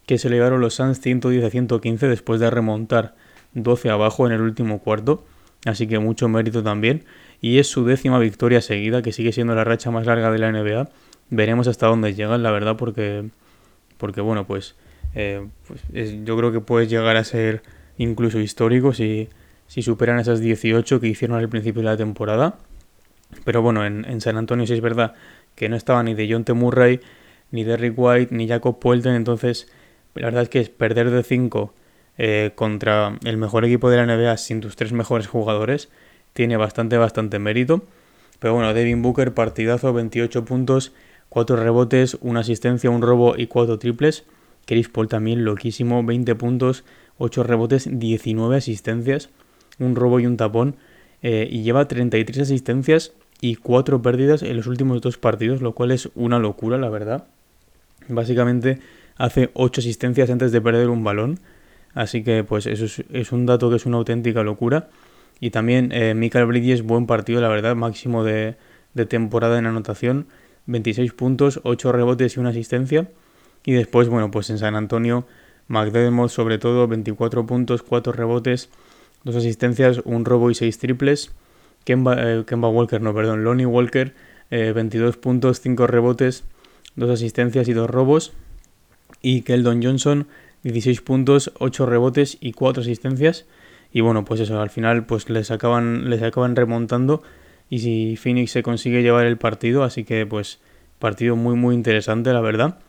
que 0.05 0.17
se 0.17 0.29
le 0.29 0.37
llevaron 0.37 0.61
los 0.61 0.75
Suns 0.75 0.99
110 1.01 1.43
a 1.43 1.49
115 1.49 2.07
después 2.07 2.39
de 2.39 2.49
remontar 2.49 3.15
12 3.53 3.89
abajo 3.89 4.27
en 4.27 4.33
el 4.33 4.41
último 4.41 4.79
cuarto, 4.79 5.25
así 5.65 5.87
que 5.87 5.99
mucho 5.99 6.27
mérito 6.27 6.63
también. 6.63 7.05
Y 7.41 7.59
es 7.59 7.67
su 7.67 7.85
décima 7.85 8.19
victoria 8.19 8.61
seguida, 8.61 9.01
que 9.01 9.11
sigue 9.11 9.31
siendo 9.31 9.55
la 9.55 9.63
racha 9.63 9.91
más 9.91 10.05
larga 10.05 10.31
de 10.31 10.39
la 10.39 10.51
NBA. 10.51 10.89
Veremos 11.29 11.67
hasta 11.67 11.87
dónde 11.87 12.13
llegan, 12.13 12.43
la 12.43 12.51
verdad, 12.51 12.75
porque, 12.77 13.29
porque 13.97 14.21
bueno, 14.21 14.45
pues, 14.45 14.75
eh, 15.15 15.47
pues 15.67 15.81
yo 16.23 16.37
creo 16.37 16.51
que 16.51 16.59
puede 16.59 16.87
llegar 16.87 17.17
a 17.17 17.23
ser 17.23 17.63
incluso 17.97 18.39
histórico 18.39 18.93
si, 18.93 19.29
si 19.67 19.81
superan 19.81 20.19
esas 20.19 20.39
18 20.39 20.99
que 20.99 21.07
hicieron 21.07 21.37
al 21.37 21.49
principio 21.49 21.81
de 21.81 21.85
la 21.87 21.97
temporada. 21.97 22.57
Pero 23.43 23.61
bueno, 23.61 23.85
en, 23.85 24.05
en 24.05 24.21
San 24.21 24.37
Antonio 24.37 24.67
sí 24.67 24.73
es 24.73 24.81
verdad 24.81 25.15
que 25.55 25.69
no 25.69 25.75
estaba 25.75 26.03
ni 26.03 26.13
de 26.13 26.31
John 26.31 26.43
T. 26.43 26.53
Murray, 26.53 26.99
ni 27.51 27.63
Derrick 27.63 27.93
White, 27.97 28.35
ni 28.35 28.47
Jacob 28.47 28.79
Puelten. 28.79 29.15
Entonces, 29.15 29.71
la 30.13 30.27
verdad 30.27 30.43
es 30.43 30.49
que 30.49 30.59
es 30.59 30.69
perder 30.69 31.09
de 31.09 31.23
5 31.23 31.73
eh, 32.17 32.51
contra 32.55 33.17
el 33.23 33.37
mejor 33.37 33.65
equipo 33.65 33.89
de 33.89 33.97
la 33.97 34.05
NBA 34.05 34.37
sin 34.37 34.61
tus 34.61 34.75
tres 34.75 34.93
mejores 34.93 35.27
jugadores 35.27 35.89
tiene 36.33 36.57
bastante, 36.57 36.97
bastante 36.97 37.39
mérito. 37.39 37.83
Pero 38.39 38.53
bueno, 38.53 38.73
Devin 38.73 39.01
Booker, 39.01 39.33
partidazo, 39.33 39.93
28 39.93 40.45
puntos, 40.45 40.91
4 41.29 41.55
rebotes, 41.55 42.17
una 42.21 42.41
asistencia, 42.41 42.89
un 42.89 43.01
robo 43.01 43.35
y 43.37 43.47
4 43.47 43.79
triples. 43.79 44.25
Chris 44.65 44.89
Paul 44.89 45.07
también 45.07 45.45
loquísimo, 45.45 46.03
20 46.03 46.35
puntos, 46.35 46.83
8 47.17 47.43
rebotes, 47.43 47.87
19 47.91 48.57
asistencias, 48.57 49.29
un 49.79 49.95
robo 49.95 50.19
y 50.19 50.25
un 50.25 50.37
tapón. 50.37 50.75
Eh, 51.21 51.47
y 51.49 51.63
lleva 51.63 51.87
33 51.87 52.39
asistencias 52.39 53.13
y 53.41 53.55
4 53.55 54.01
pérdidas 54.01 54.43
en 54.43 54.55
los 54.57 54.67
últimos 54.67 55.01
dos 55.01 55.17
partidos, 55.17 55.61
lo 55.61 55.73
cual 55.73 55.91
es 55.91 56.09
una 56.13 56.39
locura, 56.39 56.77
la 56.77 56.89
verdad. 56.89 57.25
Básicamente 58.07 58.79
hace 59.17 59.49
8 59.53 59.81
asistencias 59.81 60.29
antes 60.29 60.51
de 60.51 60.61
perder 60.61 60.89
un 60.89 61.03
balón. 61.03 61.39
Así 61.93 62.23
que 62.23 62.43
pues 62.43 62.67
eso 62.67 63.03
es, 63.11 63.31
un 63.31 63.45
dato 63.45 63.69
que 63.69 63.77
es 63.77 63.85
una 63.85 63.97
auténtica 63.97 64.43
locura. 64.43 64.89
Y 65.39 65.49
también 65.49 65.91
eh, 65.91 66.13
Michael 66.13 66.45
Bridges, 66.45 66.83
buen 66.83 67.07
partido, 67.07 67.41
la 67.41 67.47
verdad, 67.47 67.75
máximo 67.75 68.23
de, 68.23 68.55
de 68.93 69.05
temporada 69.05 69.57
en 69.57 69.65
anotación. 69.65 70.27
26 70.67 71.13
puntos, 71.13 71.61
8 71.63 71.91
rebotes 71.91 72.35
y 72.35 72.39
una 72.39 72.49
asistencia. 72.49 73.07
Y 73.65 73.73
después, 73.73 74.09
bueno, 74.09 74.31
pues 74.31 74.49
en 74.49 74.59
San 74.59 74.75
Antonio, 74.75 75.25
McDermott 75.67 76.29
sobre 76.29 76.57
todo, 76.57 76.87
24 76.87 77.45
puntos, 77.45 77.81
4 77.81 78.13
rebotes, 78.13 78.69
2 79.23 79.35
asistencias, 79.35 80.01
un 80.05 80.23
robo 80.23 80.51
y 80.51 80.55
6 80.55 80.77
triples. 80.77 81.31
Kemba, 81.83 82.15
eh, 82.19 82.43
Kemba 82.45 82.69
Walker, 82.69 83.01
no, 83.01 83.13
perdón, 83.13 83.43
Lonnie 83.43 83.65
Walker, 83.65 84.13
22 84.51 85.17
puntos, 85.17 85.59
5 85.59 85.87
rebotes, 85.87 86.43
2 86.95 87.09
asistencias 87.09 87.67
y 87.67 87.73
2 87.73 87.89
robos. 87.89 88.33
Y 89.21 89.41
Keldon 89.41 89.83
Johnson, 89.83 90.27
16 90.63 91.01
puntos, 91.01 91.51
8 91.59 91.85
rebotes 91.85 92.37
y 92.39 92.53
4 92.53 92.81
asistencias. 92.81 93.45
Y 93.91 94.01
bueno, 94.01 94.25
pues 94.25 94.39
eso, 94.41 94.59
al 94.61 94.69
final 94.69 95.05
pues 95.05 95.29
les 95.29 95.51
acaban, 95.51 96.09
les 96.09 96.21
acaban 96.21 96.55
remontando 96.55 97.23
y 97.69 97.79
si 97.79 98.15
Phoenix 98.17 98.51
se 98.51 98.63
consigue 98.63 99.01
llevar 99.01 99.25
el 99.25 99.37
partido, 99.37 99.83
así 99.83 100.03
que 100.03 100.25
pues 100.25 100.59
partido 100.99 101.35
muy 101.35 101.55
muy 101.55 101.75
interesante 101.75 102.33
la 102.33 102.41
verdad. 102.41 102.79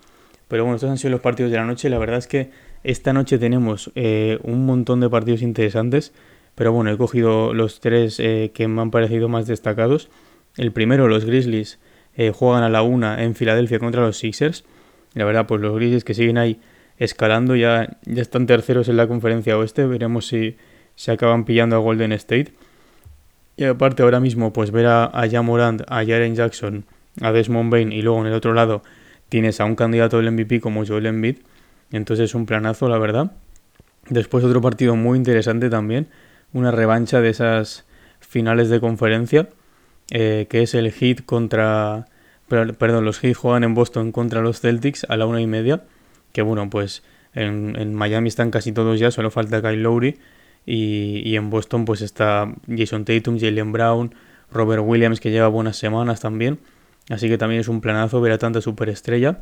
Pero 0.48 0.64
bueno, 0.64 0.76
estos 0.76 0.90
han 0.90 0.98
sido 0.98 1.11
los 1.11 1.20
partidos 1.20 1.50
de 1.50 1.59
la 1.59 1.64
noche, 1.64 1.90
la 1.90 1.98
verdad 1.98 2.18
es 2.18 2.26
que 2.26 2.50
esta 2.85 3.12
noche 3.12 3.38
tenemos 3.38 3.90
eh, 3.96 4.38
un 4.42 4.64
montón 4.64 5.00
de 5.00 5.11
partidos 5.11 5.42
interesantes, 5.42 6.12
pero 6.54 6.72
bueno, 6.72 6.90
he 6.90 6.96
cogido 6.96 7.52
los 7.52 7.80
tres 7.80 8.20
eh, 8.20 8.52
que 8.54 8.68
me 8.68 8.80
han 8.80 8.90
parecido 8.90 9.28
más 9.28 9.46
destacados. 9.46 10.09
El 10.56 10.72
primero, 10.72 11.09
los 11.09 11.24
Grizzlies 11.24 11.78
eh, 12.16 12.30
juegan 12.30 12.62
a 12.62 12.68
la 12.68 12.82
una 12.82 13.22
en 13.24 13.35
Filadelfia 13.35 13.78
contra 13.78 14.02
los 14.02 14.18
Sixers. 14.18 14.64
La 15.14 15.24
verdad, 15.24 15.46
pues 15.46 15.61
los 15.61 15.74
Grizzlies 15.74 16.04
que 16.04 16.14
siguen 16.14 16.38
ahí 16.38 16.61
escalando, 16.98 17.56
ya, 17.56 17.98
ya 18.04 18.22
están 18.22 18.46
terceros 18.46 18.88
en 18.88 18.96
la 18.96 19.06
conferencia 19.06 19.59
oeste, 19.59 19.85
veremos 19.87 20.28
si 20.28 20.56
se 20.94 21.12
acaban 21.12 21.44
pillando 21.44 21.76
a 21.76 21.80
Golden 21.80 22.12
State. 22.12 22.52
Y 23.56 23.64
aparte 23.64 24.02
ahora 24.02 24.20
mismo, 24.20 24.52
pues 24.52 24.70
ver 24.70 24.87
a, 24.87 25.06
a 25.06 25.42
Morant, 25.42 25.82
a 25.88 26.04
Jaren 26.04 26.35
Jackson, 26.35 26.85
a 27.20 27.32
Desmond 27.32 27.70
Bain 27.70 27.92
y 27.92 28.02
luego 28.02 28.20
en 28.20 28.28
el 28.28 28.35
otro 28.35 28.54
lado 28.54 28.82
tienes 29.29 29.61
a 29.61 29.65
un 29.65 29.75
candidato 29.75 30.19
del 30.19 30.31
MVP 30.33 30.61
como 30.61 30.87
Joel 30.87 31.07
Embiid. 31.07 31.39
Entonces 31.93 32.31
es 32.31 32.35
un 32.35 32.47
planazo, 32.47 32.89
la 32.89 32.99
verdad. 32.99 33.33
Después 34.09 34.45
otro 34.45 34.61
partido 34.61 34.97
muy 34.97 35.19
interesante 35.19 35.69
también, 35.69 36.09
una 36.53 36.71
revancha 36.71 37.21
de 37.21 37.31
esas 37.31 37.85
finales 38.21 38.69
de 38.69 38.81
conferencia, 38.81 39.49
eh, 40.11 40.47
que 40.49 40.62
es 40.62 40.75
el 40.75 40.93
Heat 40.93 41.25
contra... 41.25 42.07
Perdón, 42.49 43.05
los 43.05 43.19
Heat 43.19 43.35
juegan 43.35 43.65
en 43.65 43.75
Boston 43.75 44.12
contra 44.12 44.41
los 44.41 44.61
Celtics 44.61 45.05
a 45.09 45.17
la 45.17 45.27
una 45.27 45.41
y 45.41 45.49
media, 45.49 45.83
que 46.33 46.43
bueno, 46.43 46.71
pues 46.71 47.03
en, 47.35 47.75
en 47.77 47.93
Miami 47.93 48.29
están 48.29 48.53
casi 48.53 48.71
todos 48.71 49.01
ya, 49.01 49.11
solo 49.11 49.33
falta 49.33 49.61
Kyle 49.61 49.83
Lowry 49.83 50.17
y, 50.67 51.37
en 51.37 51.49
Boston 51.49 51.85
pues 51.85 52.03
está 52.03 52.53
Jason 52.69 53.05
Tatum, 53.05 53.39
Jalen 53.39 53.73
Brown, 53.73 54.15
Robert 54.51 54.83
Williams 54.85 55.21
que 55.21 55.31
lleva 55.31 55.47
buenas 55.47 55.77
semanas 55.77 56.21
también. 56.21 56.59
Así 57.09 57.29
que 57.29 57.38
también 57.38 57.61
es 57.61 57.69
un 57.69 57.81
planazo 57.81 58.21
ver 58.21 58.33
a 58.33 58.38
tanta 58.38 58.61
superestrella. 58.61 59.40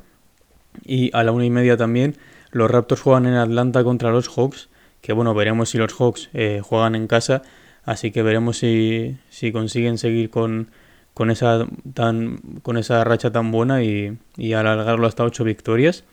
Y 0.84 1.10
a 1.14 1.22
la 1.22 1.32
una 1.32 1.44
y 1.44 1.50
media 1.50 1.76
también 1.76 2.16
los 2.50 2.70
Raptors 2.70 3.00
juegan 3.00 3.26
en 3.26 3.34
Atlanta 3.34 3.84
contra 3.84 4.10
los 4.10 4.28
Hawks. 4.28 4.68
Que 5.00 5.12
bueno, 5.12 5.34
veremos 5.34 5.70
si 5.70 5.78
los 5.78 5.92
Hawks 5.92 6.30
eh, 6.32 6.60
juegan 6.62 6.94
en 6.94 7.06
casa. 7.06 7.42
Así 7.84 8.10
que 8.10 8.22
veremos 8.22 8.58
si, 8.58 9.16
si 9.28 9.52
consiguen 9.52 9.98
seguir 9.98 10.30
con, 10.30 10.70
con, 11.14 11.30
esa, 11.30 11.66
tan, 11.94 12.38
con 12.62 12.76
esa 12.76 13.04
racha 13.04 13.30
tan 13.30 13.50
buena 13.50 13.82
y, 13.82 14.18
alargarlo 14.54 15.06
hasta 15.06 15.24
8 15.24 15.44
victorias. 15.44 16.04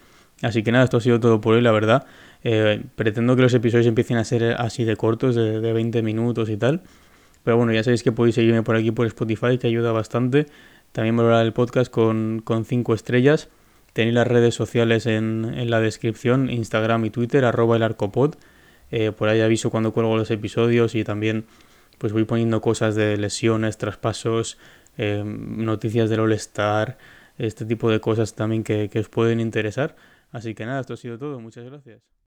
Así 0.42 0.64
que 0.64 0.72
nada, 0.72 0.84
esto 0.84 0.98
ha 0.98 1.02
sido 1.02 1.20
todo 1.20 1.42
por 1.42 1.56
hoy, 1.56 1.62
la 1.62 1.72
verdad. 1.72 2.06
Eh, 2.44 2.84
pretendo 2.96 3.36
que 3.36 3.42
los 3.42 3.54
episodios 3.54 3.88
empiecen 3.88 4.18
a 4.18 4.24
ser 4.24 4.56
así 4.60 4.84
de 4.84 4.96
cortos, 4.96 5.36
de, 5.36 5.74
20 5.74 6.02
minutos 6.02 6.50
y 6.50 6.58
tal. 6.58 6.82
Pero 7.44 7.58
bueno, 7.58 7.74
ya 7.74 7.84
sabéis 7.84 8.04
que 8.04 8.12
podéis 8.12 8.36
seguirme 8.36 8.64
por 8.64 8.76
aquí 8.76 8.92
por 8.92 9.08
Spotify, 9.08 9.58
que 9.58 9.68
ayuda 9.68 9.92
bastante. 9.92 10.48
También 10.92 11.16
valorar 11.16 11.46
el 11.46 11.54
podcast 11.54 11.92
con 11.92 12.44
5 12.46 12.94
estrellas. 12.94 13.50
Tenéis 13.94 14.16
las 14.16 14.28
redes 14.28 14.56
sociales 14.56 15.06
en, 15.06 15.54
en, 15.54 15.70
la 15.70 15.80
descripción, 15.82 16.50
Instagram 16.50 17.06
y 17.06 17.10
Twitter, 17.10 17.44
arroba 17.44 17.76
el 17.76 17.84
arcopod. 17.84 18.36
Eh, 18.90 19.12
por 19.12 19.30
ahí 19.30 19.42
aviso 19.42 19.70
cuando 19.70 19.94
cuelgo 19.94 20.16
los 20.18 20.32
episodios 20.32 20.96
y 20.96 21.04
también 21.04 21.46
pues 21.98 22.14
voy 22.14 22.26
poniendo 22.26 22.62
cosas 22.62 22.96
de 22.96 23.18
lesiones, 23.18 23.78
traspasos, 23.78 24.58
eh, 24.98 25.24
noticias 25.26 26.10
del 26.10 26.22
All-Star, 26.22 26.98
este 27.38 27.66
tipo 27.66 27.90
de 27.90 28.00
cosas 28.00 28.34
también 28.34 28.64
que, 28.64 28.90
que 28.90 29.00
os 29.00 29.10
pueden 29.10 29.40
interesar. 29.40 29.96
Así 30.32 30.56
que 30.56 30.66
nada, 30.66 30.82
esto 30.82 30.94
ha 30.94 30.98
sido 30.98 31.18
todo. 31.18 31.40
Muchas 31.40 31.66
gracias. 31.66 32.21